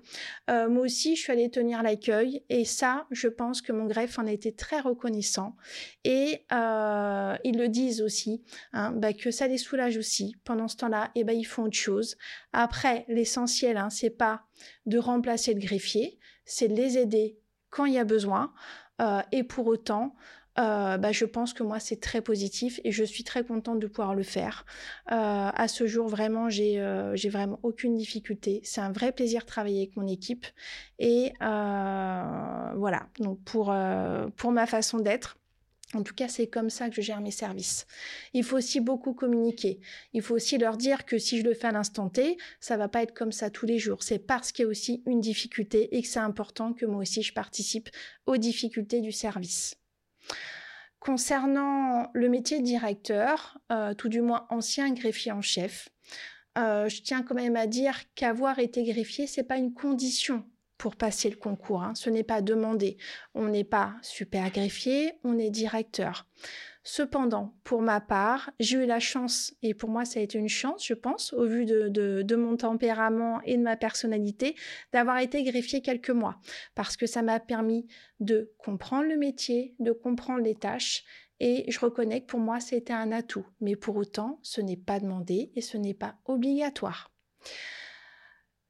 [0.50, 2.44] moi aussi, je suis allée tenir l'accueil.
[2.50, 5.56] Et ça, je pense que mon greffe en a été très reconnaissant.
[6.04, 10.36] Et ils le disent aussi, hein, bah, que ça les soulage aussi.
[10.44, 12.18] Pendant ce temps-là, et ben, ils font autre chose.
[12.52, 14.44] Après, l'essentiel, hein, c'est pas
[14.86, 17.38] de remplacer le greffier, c'est de les aider
[17.72, 18.54] quand il y a besoin.
[19.02, 20.16] Euh, et pour autant,
[20.60, 23.88] euh, bah, je pense que moi c'est très positif et je suis très contente de
[23.88, 24.66] pouvoir le faire.
[25.12, 25.16] Euh,
[25.54, 26.78] à ce jour, vraiment, j'ai
[27.30, 28.62] vraiment aucune difficulté.
[28.64, 30.46] C'est un vrai plaisir de travailler avec mon équipe
[31.00, 33.08] et voilà.
[33.20, 33.72] Donc pour
[34.52, 35.38] ma façon d'être.
[35.94, 37.86] En tout cas, c'est comme ça que je gère mes services.
[38.34, 39.80] Il faut aussi beaucoup communiquer.
[40.14, 42.88] Il faut aussi leur dire que si je le fais à l'instant T, ça va
[42.88, 44.04] pas être comme ça tous les jours.
[44.04, 47.24] C'est parce qu'il y a aussi une difficulté et que c'est important que moi aussi
[47.24, 47.90] je participe
[48.26, 49.76] aux difficultés du service.
[51.00, 55.90] Concernant le métier de directeur, euh, tout du moins ancien greffier en chef,
[56.58, 60.46] euh, je tiens quand même à dire qu'avoir été greffier, c'est pas une condition
[60.82, 61.84] pour passer le concours.
[61.84, 61.94] Hein.
[61.94, 62.98] Ce n'est pas demandé.
[63.36, 66.26] On n'est pas super greffier, on est directeur.
[66.84, 70.50] Cependant, pour ma part, j'ai eu la chance, et pour moi ça a été une
[70.50, 74.56] chance, je pense, au vu de, de mon tempérament et de ma personnalité,
[74.92, 76.40] d'avoir été greffier quelques mois,
[76.74, 77.86] parce que ça m'a permis
[78.20, 81.04] de comprendre le métier, de comprendre les tâches,
[81.40, 83.46] et je reconnais que pour moi c'était un atout.
[83.60, 87.12] Mais pour autant, ce n'est pas demandé et ce n'est pas obligatoire.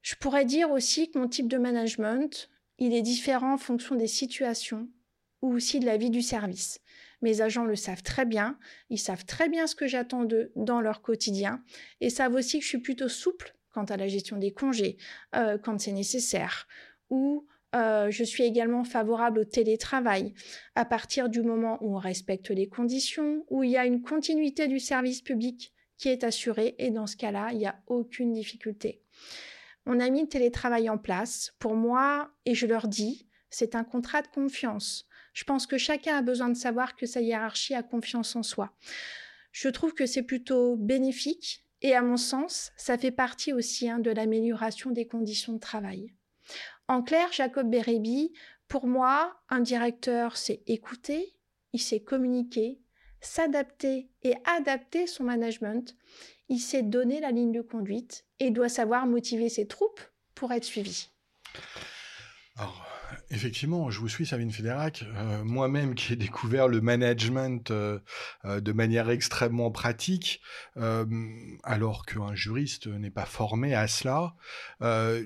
[0.02, 4.08] Je pourrais dire aussi que mon type de management, il est différent en fonction des
[4.08, 4.88] situations
[5.40, 6.80] ou aussi de la vie du service.
[7.20, 8.58] Mes agents le savent très bien,
[8.90, 11.62] ils savent très bien ce que j'attends d'eux dans leur quotidien
[12.00, 14.98] et savent aussi que je suis plutôt souple quant à la gestion des congés
[15.34, 16.66] euh, quand c'est nécessaire
[17.10, 20.34] ou euh, je suis également favorable au télétravail
[20.74, 24.68] à partir du moment où on respecte les conditions, où il y a une continuité
[24.68, 29.00] du service public qui est assurée et dans ce cas-là, il n'y a aucune difficulté.
[29.86, 31.54] On a mis le télétravail en place.
[31.58, 35.06] Pour moi, et je leur dis, c'est un contrat de confiance.
[35.32, 38.72] Je pense que chacun a besoin de savoir que sa hiérarchie a confiance en soi.
[39.50, 43.98] Je trouve que c'est plutôt bénéfique et à mon sens, ça fait partie aussi hein,
[43.98, 46.14] de l'amélioration des conditions de travail.
[46.88, 48.32] En clair, Jacob Bérébi,
[48.68, 51.34] pour moi, un directeur, c'est écouter,
[51.72, 52.80] il sait communiquer,
[53.22, 55.96] s'adapter et adapter son management
[56.52, 60.02] il sait donner la ligne de conduite et doit savoir motiver ses troupes
[60.34, 61.08] pour être suivi.
[63.30, 65.04] Effectivement, je vous suis, Sabine Fédérac.
[65.16, 67.98] Euh, moi-même qui ai découvert le management euh,
[68.44, 70.40] euh, de manière extrêmement pratique,
[71.64, 74.34] alors qu'un juriste n'est pas formé à cela,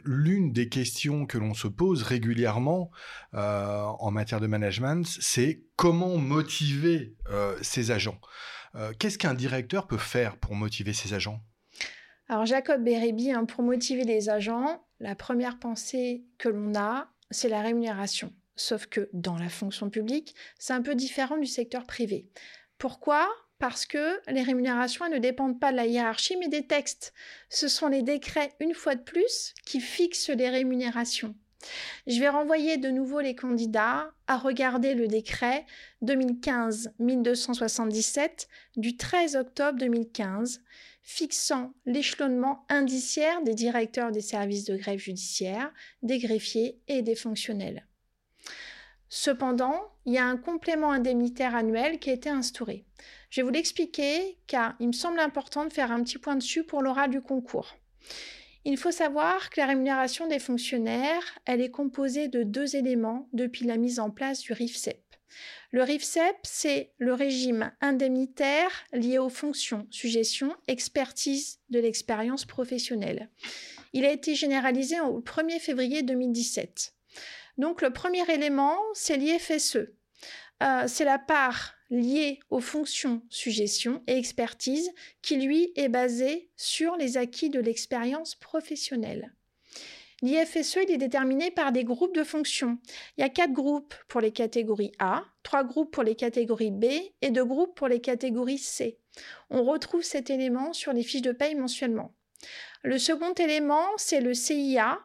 [0.04, 2.90] l'une des questions que l'on se pose régulièrement
[3.32, 7.14] en matière de management, c'est comment motiver
[7.62, 8.20] ses agents.
[8.98, 11.40] Qu'est-ce qu'un directeur peut faire pour motiver ses agents?
[12.28, 17.48] Alors Jacob Bérébi, hein, pour motiver les agents, la première pensée que l'on a, c'est
[17.48, 18.32] la rémunération.
[18.56, 22.26] Sauf que dans la fonction publique, c'est un peu différent du secteur privé.
[22.78, 23.28] Pourquoi?
[23.58, 27.14] Parce que les rémunérations ne dépendent pas de la hiérarchie, mais des textes.
[27.48, 31.34] Ce sont les décrets, une fois de plus, qui fixent les rémunérations.
[32.06, 35.64] Je vais renvoyer de nouveau les candidats à regarder le décret
[36.04, 40.60] 2015-1277 du 13 octobre 2015
[41.06, 47.86] fixant l'échelonnement indiciaire des directeurs des services de grève judiciaire, des greffiers et des fonctionnels.
[49.08, 52.84] Cependant, il y a un complément indemnitaire annuel qui a été instauré.
[53.30, 56.64] Je vais vous l'expliquer car il me semble important de faire un petit point dessus
[56.64, 57.76] pour l'oral du concours.
[58.64, 63.64] Il faut savoir que la rémunération des fonctionnaires, elle est composée de deux éléments depuis
[63.64, 65.05] la mise en place du RIFSEP.
[65.76, 73.28] Le RIFSEP, c'est le régime indemnitaire lié aux fonctions, suggestions, expertise de l'expérience professionnelle.
[73.92, 76.94] Il a été généralisé au 1er février 2017.
[77.58, 79.76] Donc le premier élément, c'est l'IFSE.
[80.62, 86.96] Euh, c'est la part lié aux fonctions suggestion et expertise qui, lui, est basé sur
[86.96, 89.35] les acquis de l'expérience professionnelle.
[90.22, 92.78] L'IFSE est déterminé par des groupes de fonctions.
[93.16, 96.84] Il y a quatre groupes pour les catégories A, trois groupes pour les catégories B
[97.20, 98.98] et deux groupes pour les catégories C.
[99.50, 102.14] On retrouve cet élément sur les fiches de paye mensuellement.
[102.82, 104.98] Le second élément, c'est le CIA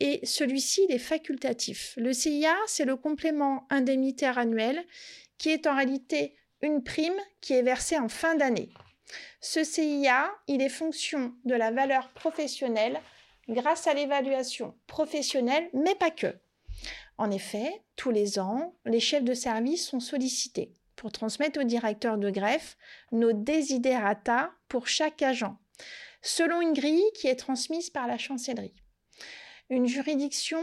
[0.00, 1.94] et celui-ci, est facultatif.
[1.96, 4.84] Le CIA, c'est le complément indemnitaire annuel
[5.38, 8.70] qui est en réalité une prime qui est versée en fin d'année.
[9.40, 13.00] Ce CIA, il est fonction de la valeur professionnelle
[13.48, 16.34] grâce à l'évaluation professionnelle, mais pas que.
[17.18, 22.18] En effet, tous les ans, les chefs de service sont sollicités pour transmettre au directeur
[22.18, 22.76] de greffe
[23.12, 25.56] nos desiderata pour chaque agent,
[26.22, 28.74] selon une grille qui est transmise par la chancellerie.
[29.70, 30.60] Une juridiction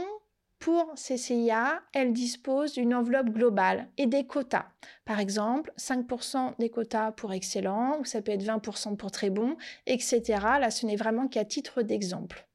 [0.59, 4.67] pour CCIA, elle dispose d'une enveloppe globale et des quotas.
[5.03, 9.57] Par exemple, 5% des quotas pour excellent, ou ça peut être 20% pour très bon,
[9.87, 10.21] etc.
[10.59, 12.47] Là, ce n'est vraiment qu'à titre d'exemple.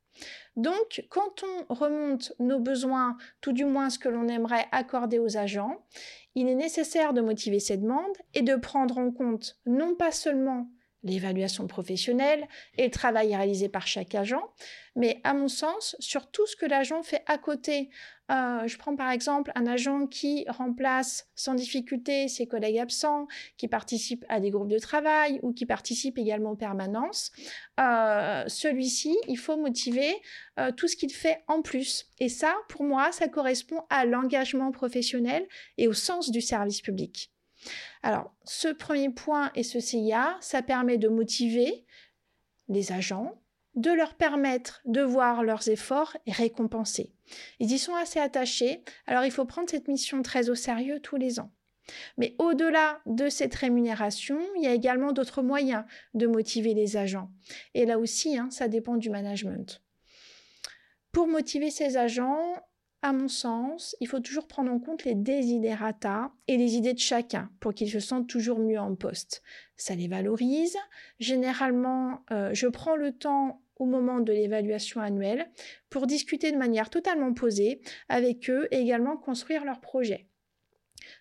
[0.58, 5.36] Donc, quand on remonte nos besoins, tout du moins ce que l'on aimerait accorder aux
[5.36, 5.86] agents,
[6.34, 10.68] il est nécessaire de motiver ces demandes et de prendre en compte non pas seulement
[11.04, 14.42] l'évaluation professionnelle et le travail réalisé par chaque agent,
[14.96, 17.88] mais à mon sens, sur tout ce que l'agent fait à côté.
[18.30, 23.68] Euh, je prends par exemple un agent qui remplace sans difficulté ses collègues absents, qui
[23.68, 27.32] participe à des groupes de travail ou qui participe également aux permanences.
[27.80, 30.14] Euh, celui-ci, il faut motiver
[30.58, 32.06] euh, tout ce qu'il fait en plus.
[32.18, 35.46] Et ça, pour moi, ça correspond à l'engagement professionnel
[35.78, 37.32] et au sens du service public.
[38.02, 41.84] Alors, ce premier point et ce CIA, ça permet de motiver
[42.68, 43.40] les agents,
[43.78, 47.12] de leur permettre de voir leurs efforts récompensés.
[47.60, 51.16] Ils y sont assez attachés, alors il faut prendre cette mission très au sérieux tous
[51.16, 51.52] les ans.
[52.18, 57.30] Mais au-delà de cette rémunération, il y a également d'autres moyens de motiver les agents.
[57.74, 59.80] Et là aussi, hein, ça dépend du management.
[61.12, 62.54] Pour motiver ces agents,
[63.00, 66.98] à mon sens, il faut toujours prendre en compte les desiderata et les idées de
[66.98, 69.42] chacun pour qu'ils se sentent toujours mieux en poste.
[69.76, 70.76] Ça les valorise.
[71.20, 75.50] Généralement, euh, je prends le temps au moment de l'évaluation annuelle
[75.90, 80.28] pour discuter de manière totalement posée avec eux et également construire leur projet.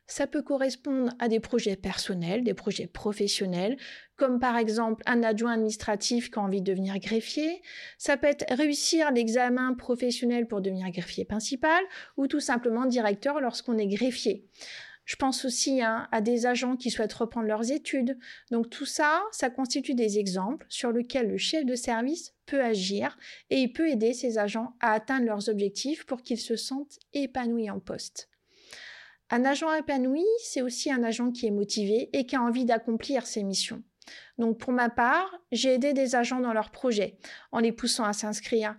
[0.05, 3.77] Ça peut correspondre à des projets personnels, des projets professionnels,
[4.15, 7.61] comme par exemple un adjoint administratif qui a envie de devenir greffier.
[7.97, 11.83] Ça peut être réussir l'examen professionnel pour devenir greffier principal
[12.15, 14.45] ou tout simplement directeur lorsqu'on est greffier.
[15.07, 18.19] Je pense aussi hein, à des agents qui souhaitent reprendre leurs études.
[18.51, 23.17] Donc tout ça, ça constitue des exemples sur lesquels le chef de service peut agir
[23.49, 27.71] et il peut aider ses agents à atteindre leurs objectifs pour qu'ils se sentent épanouis
[27.71, 28.27] en poste.
[29.29, 33.25] Un agent épanoui, c'est aussi un agent qui est motivé et qui a envie d'accomplir
[33.25, 33.83] ses missions.
[34.37, 37.17] Donc pour ma part, j'ai aidé des agents dans leurs projets
[37.53, 38.75] en les poussant à s'inscrire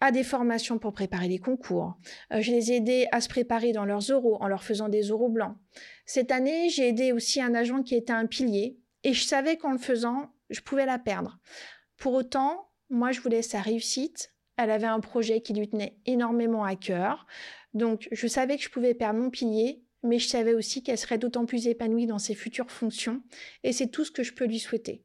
[0.00, 1.96] à des formations pour préparer les concours.
[2.32, 5.02] Euh, je les ai aidés à se préparer dans leurs euros en leur faisant des
[5.02, 5.56] euros blancs.
[6.06, 9.72] Cette année, j'ai aidé aussi un agent qui était un pilier et je savais qu'en
[9.72, 11.38] le faisant, je pouvais la perdre.
[11.96, 14.34] Pour autant, moi, je voulais sa réussite.
[14.56, 17.26] Elle avait un projet qui lui tenait énormément à cœur.
[17.72, 21.18] Donc, je savais que je pouvais perdre mon pilier, mais je savais aussi qu'elle serait
[21.18, 23.22] d'autant plus épanouie dans ses futures fonctions,
[23.62, 25.04] et c'est tout ce que je peux lui souhaiter.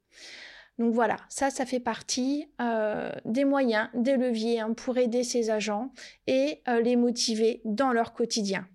[0.78, 5.50] Donc voilà, ça, ça fait partie euh, des moyens, des leviers hein, pour aider ses
[5.50, 5.92] agents
[6.28, 8.68] et euh, les motiver dans leur quotidien.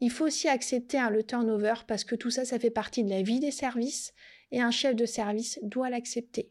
[0.00, 3.10] Il faut aussi accepter hein, le turnover parce que tout ça, ça fait partie de
[3.10, 4.14] la vie des services
[4.50, 6.50] et un chef de service doit l'accepter.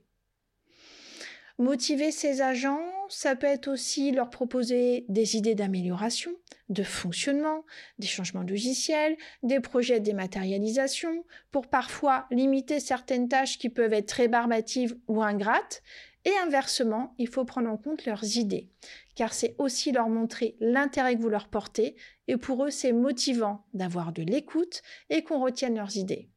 [1.58, 2.82] Motiver ses agents,
[3.12, 6.32] ça peut être aussi leur proposer des idées d'amélioration,
[6.70, 7.66] de fonctionnement,
[8.00, 14.08] des changements logiciels, des projets de dématérialisation, pour parfois limiter certaines tâches qui peuvent être
[14.08, 15.84] très barbatives ou ingrates.
[16.24, 18.70] Et inversement, il faut prendre en compte leurs idées,
[19.16, 21.96] car c'est aussi leur montrer l'intérêt que vous leur portez,
[22.28, 26.30] et pour eux, c'est motivant d'avoir de l'écoute et qu'on retienne leurs idées.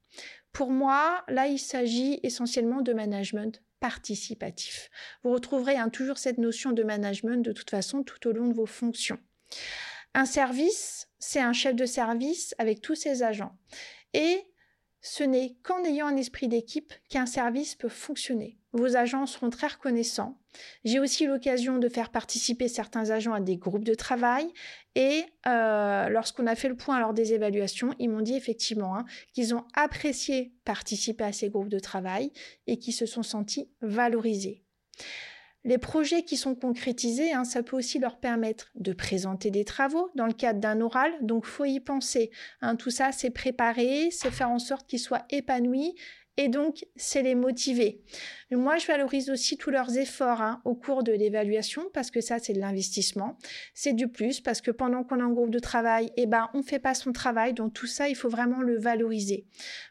[0.53, 4.91] Pour moi, là, il s'agit essentiellement de management participatif.
[5.23, 8.55] Vous retrouverez hein, toujours cette notion de management de toute façon tout au long de
[8.55, 9.19] vos fonctions.
[10.15, 13.57] Un service, c'est un chef de service avec tous ses agents.
[14.13, 14.45] Et
[15.05, 18.57] ce n'est qu'en ayant un esprit d'équipe qu'un service peut fonctionner.
[18.73, 20.40] Vos agents seront très reconnaissants.
[20.85, 24.51] J'ai aussi l'occasion de faire participer certains agents à des groupes de travail
[24.95, 29.05] et euh, lorsqu'on a fait le point lors des évaluations, ils m'ont dit effectivement hein,
[29.35, 32.33] qu'ils ont apprécié participer à ces groupes de travail
[32.67, 34.64] et qu'ils se sont sentis valorisés.
[35.64, 40.11] Les projets qui sont concrétisés, hein, ça peut aussi leur permettre de présenter des travaux
[40.14, 42.31] dans le cadre d'un oral, donc faut y penser.
[42.61, 42.77] Hein.
[42.77, 45.94] tout ça, c'est préparer, c'est faire en sorte qu'ils soient épanouis
[46.37, 48.03] et donc c'est les motiver.
[48.50, 52.38] Moi, je valorise aussi tous leurs efforts hein, au cours de l'évaluation parce que ça,
[52.38, 53.38] c'est de l'investissement.
[53.72, 56.62] C'est du plus parce que pendant qu'on est en groupe de travail, eh ben, on
[56.62, 57.55] fait pas son travail.
[57.55, 59.46] Donc tout ça, il faut vraiment le valoriser.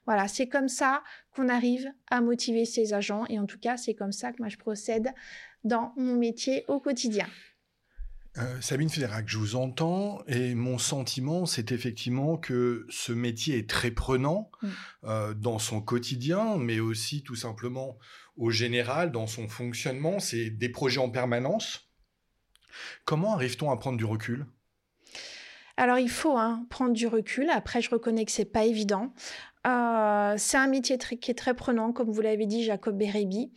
[0.06, 1.02] Voilà, c'est comme ça
[1.34, 4.50] qu'on arrive à motiver ses agents et en tout cas, c'est comme ça que moi
[4.50, 5.14] je procède
[5.64, 7.28] dans mon métier au quotidien.
[8.38, 13.70] Euh, Sabine Fédérac, je vous entends et mon sentiment, c'est effectivement que ce métier est
[13.70, 14.70] très prenant mm.
[15.04, 18.00] euh, dans son quotidien, mais aussi tout simplement
[18.36, 20.20] au général dans son fonctionnement.
[20.20, 21.92] C'est des projets en permanence.
[23.06, 24.48] Comment arrive-t-on à prendre du recul?
[25.78, 27.50] Alors il faut hein, prendre du recul.
[27.52, 29.14] Après, je reconnais que c'est pas évident.
[29.66, 33.52] Euh, c'est un métier qui est très prenant, comme vous l'avez dit, Jacob Bérébi.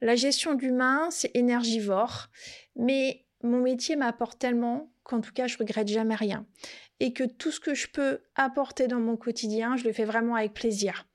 [0.00, 2.28] La gestion d'humain, c'est énergivore,
[2.76, 6.46] mais mon métier m'apporte tellement qu'en tout cas, je regrette jamais rien.
[7.00, 10.34] Et que tout ce que je peux apporter dans mon quotidien, je le fais vraiment
[10.34, 11.06] avec plaisir.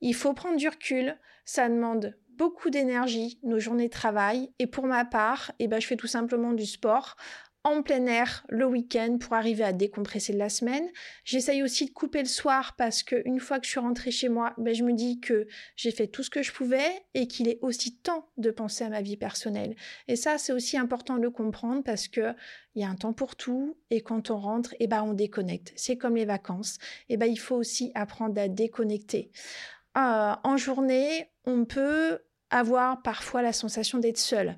[0.00, 4.50] Il faut prendre du recul, ça demande beaucoup d'énergie, nos journées de travail.
[4.58, 7.16] Et pour ma part, eh ben, je fais tout simplement du sport
[7.64, 10.88] en plein air le week-end pour arriver à décompresser de la semaine.
[11.24, 14.28] J'essaye aussi de couper le soir parce que une fois que je suis rentrée chez
[14.28, 15.46] moi, ben, je me dis que
[15.76, 18.88] j'ai fait tout ce que je pouvais et qu'il est aussi temps de penser à
[18.88, 19.76] ma vie personnelle.
[20.08, 22.34] Et ça, c'est aussi important de le comprendre parce que
[22.74, 25.12] il y a un temps pour tout et quand on rentre, et eh ben, on
[25.12, 25.72] déconnecte.
[25.76, 26.78] C'est comme les vacances.
[27.08, 29.30] Et eh ben, il faut aussi apprendre à déconnecter.
[29.96, 34.56] Euh, en journée, on peut avoir parfois la sensation d'être seul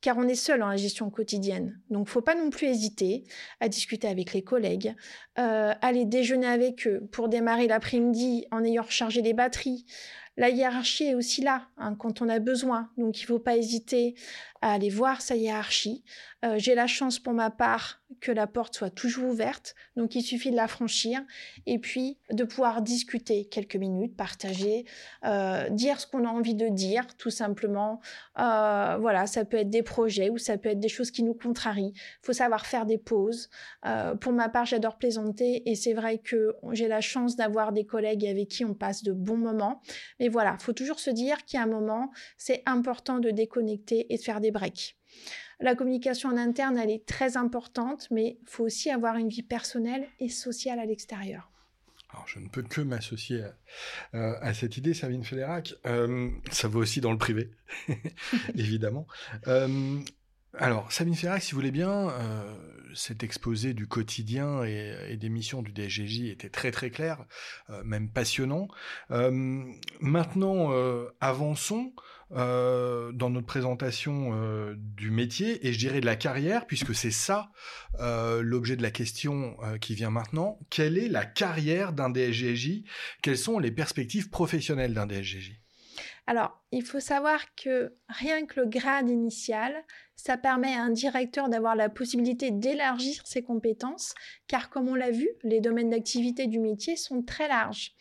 [0.00, 1.80] car on est seul dans la gestion quotidienne.
[1.90, 3.24] Donc, faut pas non plus hésiter
[3.60, 4.94] à discuter avec les collègues,
[5.38, 9.86] euh, aller déjeuner avec eux pour démarrer l'après-midi en ayant rechargé les batteries.
[10.38, 14.14] La hiérarchie est aussi là hein, quand on a besoin, donc il faut pas hésiter
[14.62, 16.02] à aller voir sa hiérarchie.
[16.44, 20.22] Euh, j'ai la chance pour ma part que la porte soit toujours ouverte, donc il
[20.22, 21.20] suffit de la franchir
[21.66, 24.84] et puis de pouvoir discuter quelques minutes, partager,
[25.24, 28.00] euh, dire ce qu'on a envie de dire, tout simplement.
[28.38, 31.34] Euh, voilà, ça peut être des projets ou ça peut être des choses qui nous
[31.34, 31.92] contrarient.
[31.94, 33.48] Il faut savoir faire des pauses.
[34.20, 38.26] pour ma part, j'adore plaisanter et c'est vrai que j'ai la chance d'avoir des collègues
[38.26, 39.80] avec qui on passe de bons moments.
[40.20, 44.18] Mais voilà, il faut toujours se dire a un moment, c'est important de déconnecter et
[44.18, 44.96] de faire des breaks.
[45.60, 49.42] La communication en interne, elle est très importante, mais il faut aussi avoir une vie
[49.42, 51.50] personnelle et sociale à l'extérieur.
[52.10, 53.42] Alors, je ne peux que m'associer
[54.12, 55.74] à, cette idée, Sabine Fédérac.
[55.86, 57.50] Euh, ça vaut aussi dans le privé,
[58.54, 59.06] évidemment.
[59.48, 59.98] Euh,
[60.54, 62.54] alors, Sabine Fédérac, si vous voulez bien, euh,
[62.94, 67.26] cet exposé du quotidien et, des missions du DSGJ était très très clair,
[67.84, 68.68] même passionnant.
[70.00, 70.70] maintenant,
[71.20, 71.92] avançons
[72.32, 77.12] euh, dans notre présentation euh, du métier et je dirais de la carrière, puisque c'est
[77.12, 77.50] ça
[78.00, 80.58] euh, l'objet de la question qui vient maintenant.
[80.68, 82.82] Quelle est la carrière d'un DSGJ
[83.22, 85.60] Quelles sont les perspectives professionnelles d'un DSGJ
[86.28, 89.72] alors, il faut savoir que rien que le grade initial,
[90.16, 94.12] ça permet à un directeur d'avoir la possibilité d'élargir ses compétences,
[94.48, 97.94] car comme on l'a vu, les domaines d'activité du métier sont très larges.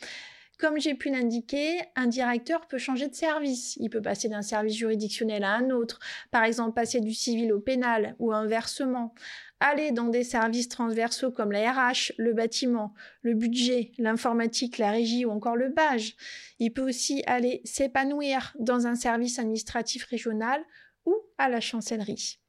[0.57, 3.75] Comme j'ai pu l'indiquer, un directeur peut changer de service.
[3.77, 5.99] Il peut passer d'un service juridictionnel à un autre,
[6.31, 9.13] par exemple passer du civil au pénal ou inversement.
[9.59, 15.25] Aller dans des services transversaux comme la RH, le bâtiment, le budget, l'informatique, la régie
[15.25, 16.15] ou encore le BAGE.
[16.59, 20.63] Il peut aussi aller s'épanouir dans un service administratif régional
[21.05, 22.39] ou à la chancellerie.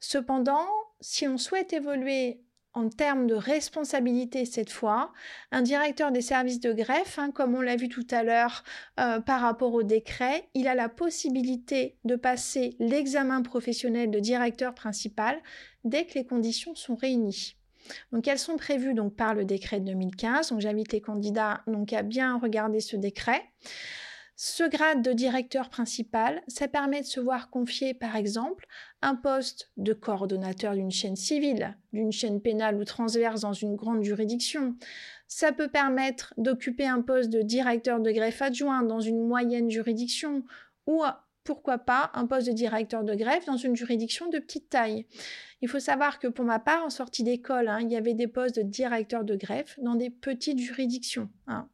[0.00, 0.66] Cependant,
[1.00, 2.42] si on souhaite évoluer
[2.78, 5.12] en termes de responsabilité cette fois,
[5.50, 8.62] un directeur des services de greffe, hein, comme on l'a vu tout à l'heure
[9.00, 14.74] euh, par rapport au décret, il a la possibilité de passer l'examen professionnel de directeur
[14.74, 15.38] principal
[15.84, 17.56] dès que les conditions sont réunies.
[18.12, 20.50] Donc elles sont prévues donc par le décret de 2015.
[20.50, 23.42] Donc j'invite les candidats donc à bien regarder ce décret.
[24.40, 28.68] Ce grade de directeur principal, ça permet de se voir confier, par exemple,
[29.02, 34.04] un poste de coordonnateur d'une chaîne civile, d'une chaîne pénale ou transverse dans une grande
[34.04, 34.76] juridiction.
[35.26, 40.44] Ça peut permettre d'occuper un poste de directeur de greffe adjoint dans une moyenne juridiction
[40.86, 41.02] ou
[41.42, 45.04] pourquoi pas un poste de directeur de greffe dans une juridiction de petite taille.
[45.62, 48.28] Il faut savoir que pour ma part, en sortie d'école, hein, il y avait des
[48.28, 51.28] postes de directeur de greffe dans des petites juridictions.
[51.48, 51.68] Hein.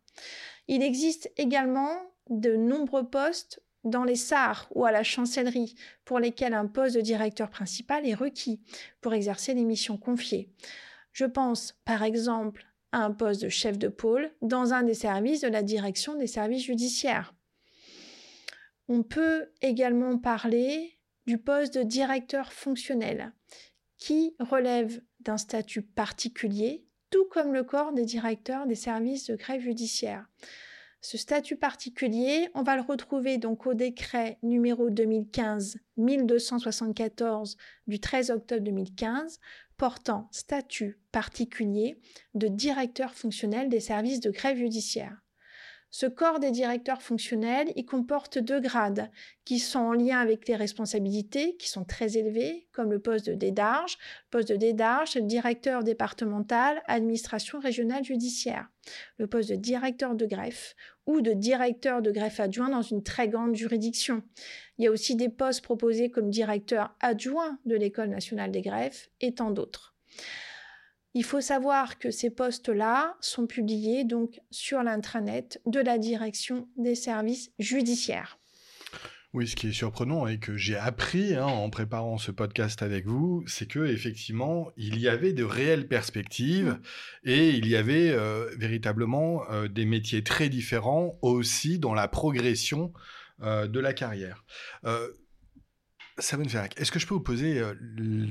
[0.67, 6.55] Il existe également de nombreux postes dans les SAR ou à la chancellerie pour lesquels
[6.55, 8.61] un poste de directeur principal est requis
[9.01, 10.51] pour exercer les missions confiées.
[11.13, 15.41] Je pense par exemple à un poste de chef de pôle dans un des services
[15.41, 17.35] de la direction des services judiciaires.
[18.89, 23.33] On peut également parler du poste de directeur fonctionnel
[23.99, 29.63] qui relève d'un statut particulier, tout comme le corps des directeurs des services de grève
[29.63, 30.29] judiciaire.
[31.05, 38.63] Ce statut particulier, on va le retrouver donc au décret numéro 2015-1274 du 13 octobre
[38.63, 39.39] 2015
[39.77, 42.01] portant statut particulier
[42.33, 45.23] de directeur fonctionnel des services de grève judiciaire.
[45.97, 49.13] Ce corps des directeurs fonctionnels, il comporte deux grades
[49.45, 53.35] qui sont en lien avec les responsabilités qui sont très élevées, comme le poste de
[53.35, 53.97] dédarge.
[54.25, 58.67] Le poste de dédarge, le directeur départemental, administration régionale judiciaire.
[59.19, 60.75] Le poste de directeur de greffe
[61.07, 64.25] ou de directeur de greffe adjoint dans une très grande juridiction.
[64.79, 69.11] Il y a aussi des postes proposés comme directeur adjoint de l'École nationale des greffes
[69.21, 69.95] et tant d'autres.
[71.17, 76.97] Il faut savoir que ces postes-là sont publiés donc sur l'intranet de la direction des
[76.97, 78.39] services judiciaires.
[79.33, 83.07] Oui, ce qui est surprenant et que j'ai appris hein, en préparant ce podcast avec
[83.07, 86.79] vous, c'est que effectivement, il y avait de réelles perspectives
[87.25, 87.29] mmh.
[87.29, 92.93] et il y avait euh, véritablement euh, des métiers très différents aussi dans la progression
[93.43, 94.45] euh, de la carrière.
[96.19, 97.75] Sabine Ferrac, est-ce que je peux vous poser euh,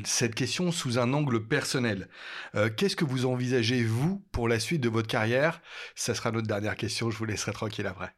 [0.06, 2.08] cette question sous un angle personnel?
[2.56, 5.62] Euh, Qu'est-ce que vous envisagez, vous, pour la suite de votre carrière?
[5.94, 8.16] Ça sera notre dernière question, je vous laisserai tranquille après.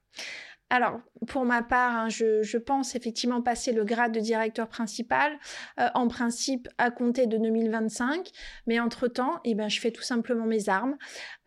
[0.72, 5.38] Alors, pour ma part, hein, je, pense effectivement passer le grade de directeur principal,
[5.80, 8.32] euh, en principe à compter de 2025,
[8.66, 10.97] mais entre-temps, eh ben, je fais tout simplement mes armes.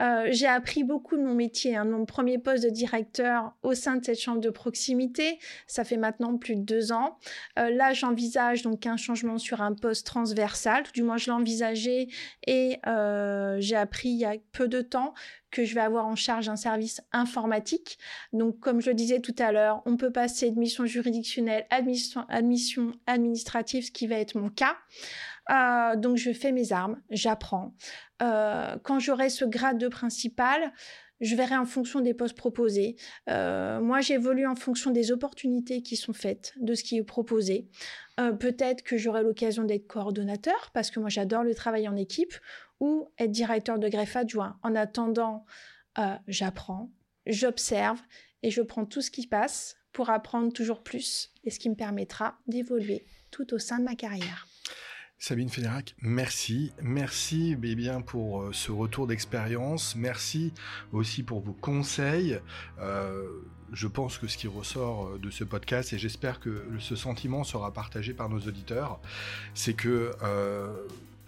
[0.02, 1.76] Euh, j'ai appris beaucoup de mon métier.
[1.76, 1.84] Hein.
[1.84, 6.38] Mon premier poste de directeur au sein de cette chambre de proximité, ça fait maintenant
[6.38, 7.18] plus de deux ans.
[7.58, 12.08] Euh, là, j'envisage donc un changement sur un poste transversal, du moins je l'ai envisagé
[12.46, 12.78] et
[13.58, 15.14] j'ai appris il y a peu de temps
[15.51, 17.99] que je vais avoir en charge un service informatique.
[18.32, 21.76] Donc, comme je le disais tout à l'heure, on peut passer de mission juridictionnelle à
[22.28, 24.76] admission administrative, ce qui va être mon cas.
[25.51, 27.74] Euh, donc, je fais mes armes, j'apprends.
[28.22, 30.72] Euh, quand j'aurai ce grade de principal,
[31.20, 32.96] je verrai en fonction des postes proposés.
[33.28, 37.68] Euh, moi, j'évolue en fonction des opportunités qui sont faites, de ce qui est proposé.
[38.40, 42.34] Peut-être que j'aurai l'occasion d'être coordonnateur, parce que moi, j'adore le travail en équipe,
[42.80, 44.58] ou être directeur de greffe adjoint.
[44.62, 45.44] En attendant,
[45.98, 46.90] euh, j'apprends,
[47.26, 48.00] j'observe
[48.42, 51.74] et je prends tout ce qui passe pour apprendre toujours plus et ce qui me
[51.74, 54.46] permettra d'évoluer tout au sein de ma carrière.
[55.20, 56.72] Sabine Fédérac, merci.
[56.80, 59.96] Merci eh bien, pour euh, ce retour d'expérience.
[59.96, 60.52] Merci
[60.92, 62.38] aussi pour vos conseils.
[62.78, 63.26] Euh,
[63.72, 67.72] je pense que ce qui ressort de ce podcast, et j'espère que ce sentiment sera
[67.72, 69.00] partagé par nos auditeurs,
[69.54, 70.12] c'est que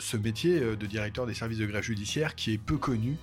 [0.01, 3.17] ce métier euh, de directeur des services de greffe judiciaire qui est peu connu,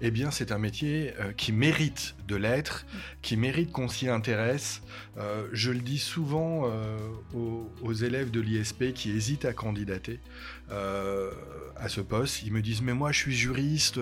[0.00, 2.86] eh bien c'est un métier euh, qui mérite de l'être,
[3.22, 4.82] qui mérite qu'on s'y intéresse.
[5.18, 6.70] Euh, je le dis souvent
[7.34, 10.18] aux, élèves de l'ISP qui hésitent à candidater
[10.70, 12.42] à ce poste.
[12.42, 14.00] Ils me disent mais moi je suis juriste,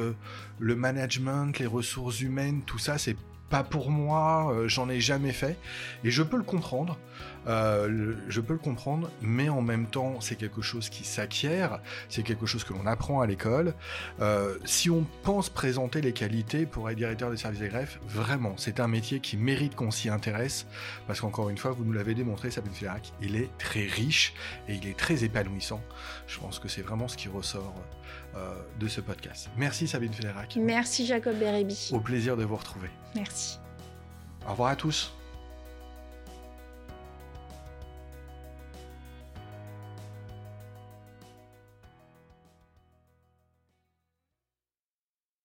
[0.59, 3.17] le management, les ressources humaines, tout ça c'est
[3.51, 5.59] pas pour moi, j'en ai jamais fait.
[6.05, 6.99] Et je peux le comprendre.
[7.47, 12.23] Euh, je peux le comprendre, mais en même temps, c'est quelque chose qui s'acquiert, c'est
[12.23, 13.75] quelque chose que l'on apprend à l'école.
[14.21, 18.55] Euh, si on pense présenter les qualités pour être directeur des services des greffes, vraiment,
[18.57, 20.67] c'est un métier qui mérite qu'on s'y intéresse,
[21.07, 24.35] parce qu'encore une fois, vous nous l'avez démontré, Sabine Fédérac, il est très riche
[24.69, 25.81] et il est très épanouissant.
[26.27, 27.75] Je pense que c'est vraiment ce qui ressort
[28.37, 29.51] euh, de ce podcast.
[29.57, 30.57] Merci Sabine Fédérac.
[30.61, 31.91] Merci Jacob Bérébi.
[31.93, 32.89] Au plaisir de vous retrouver.
[33.15, 33.59] Merci.
[34.47, 35.13] Au revoir à tous.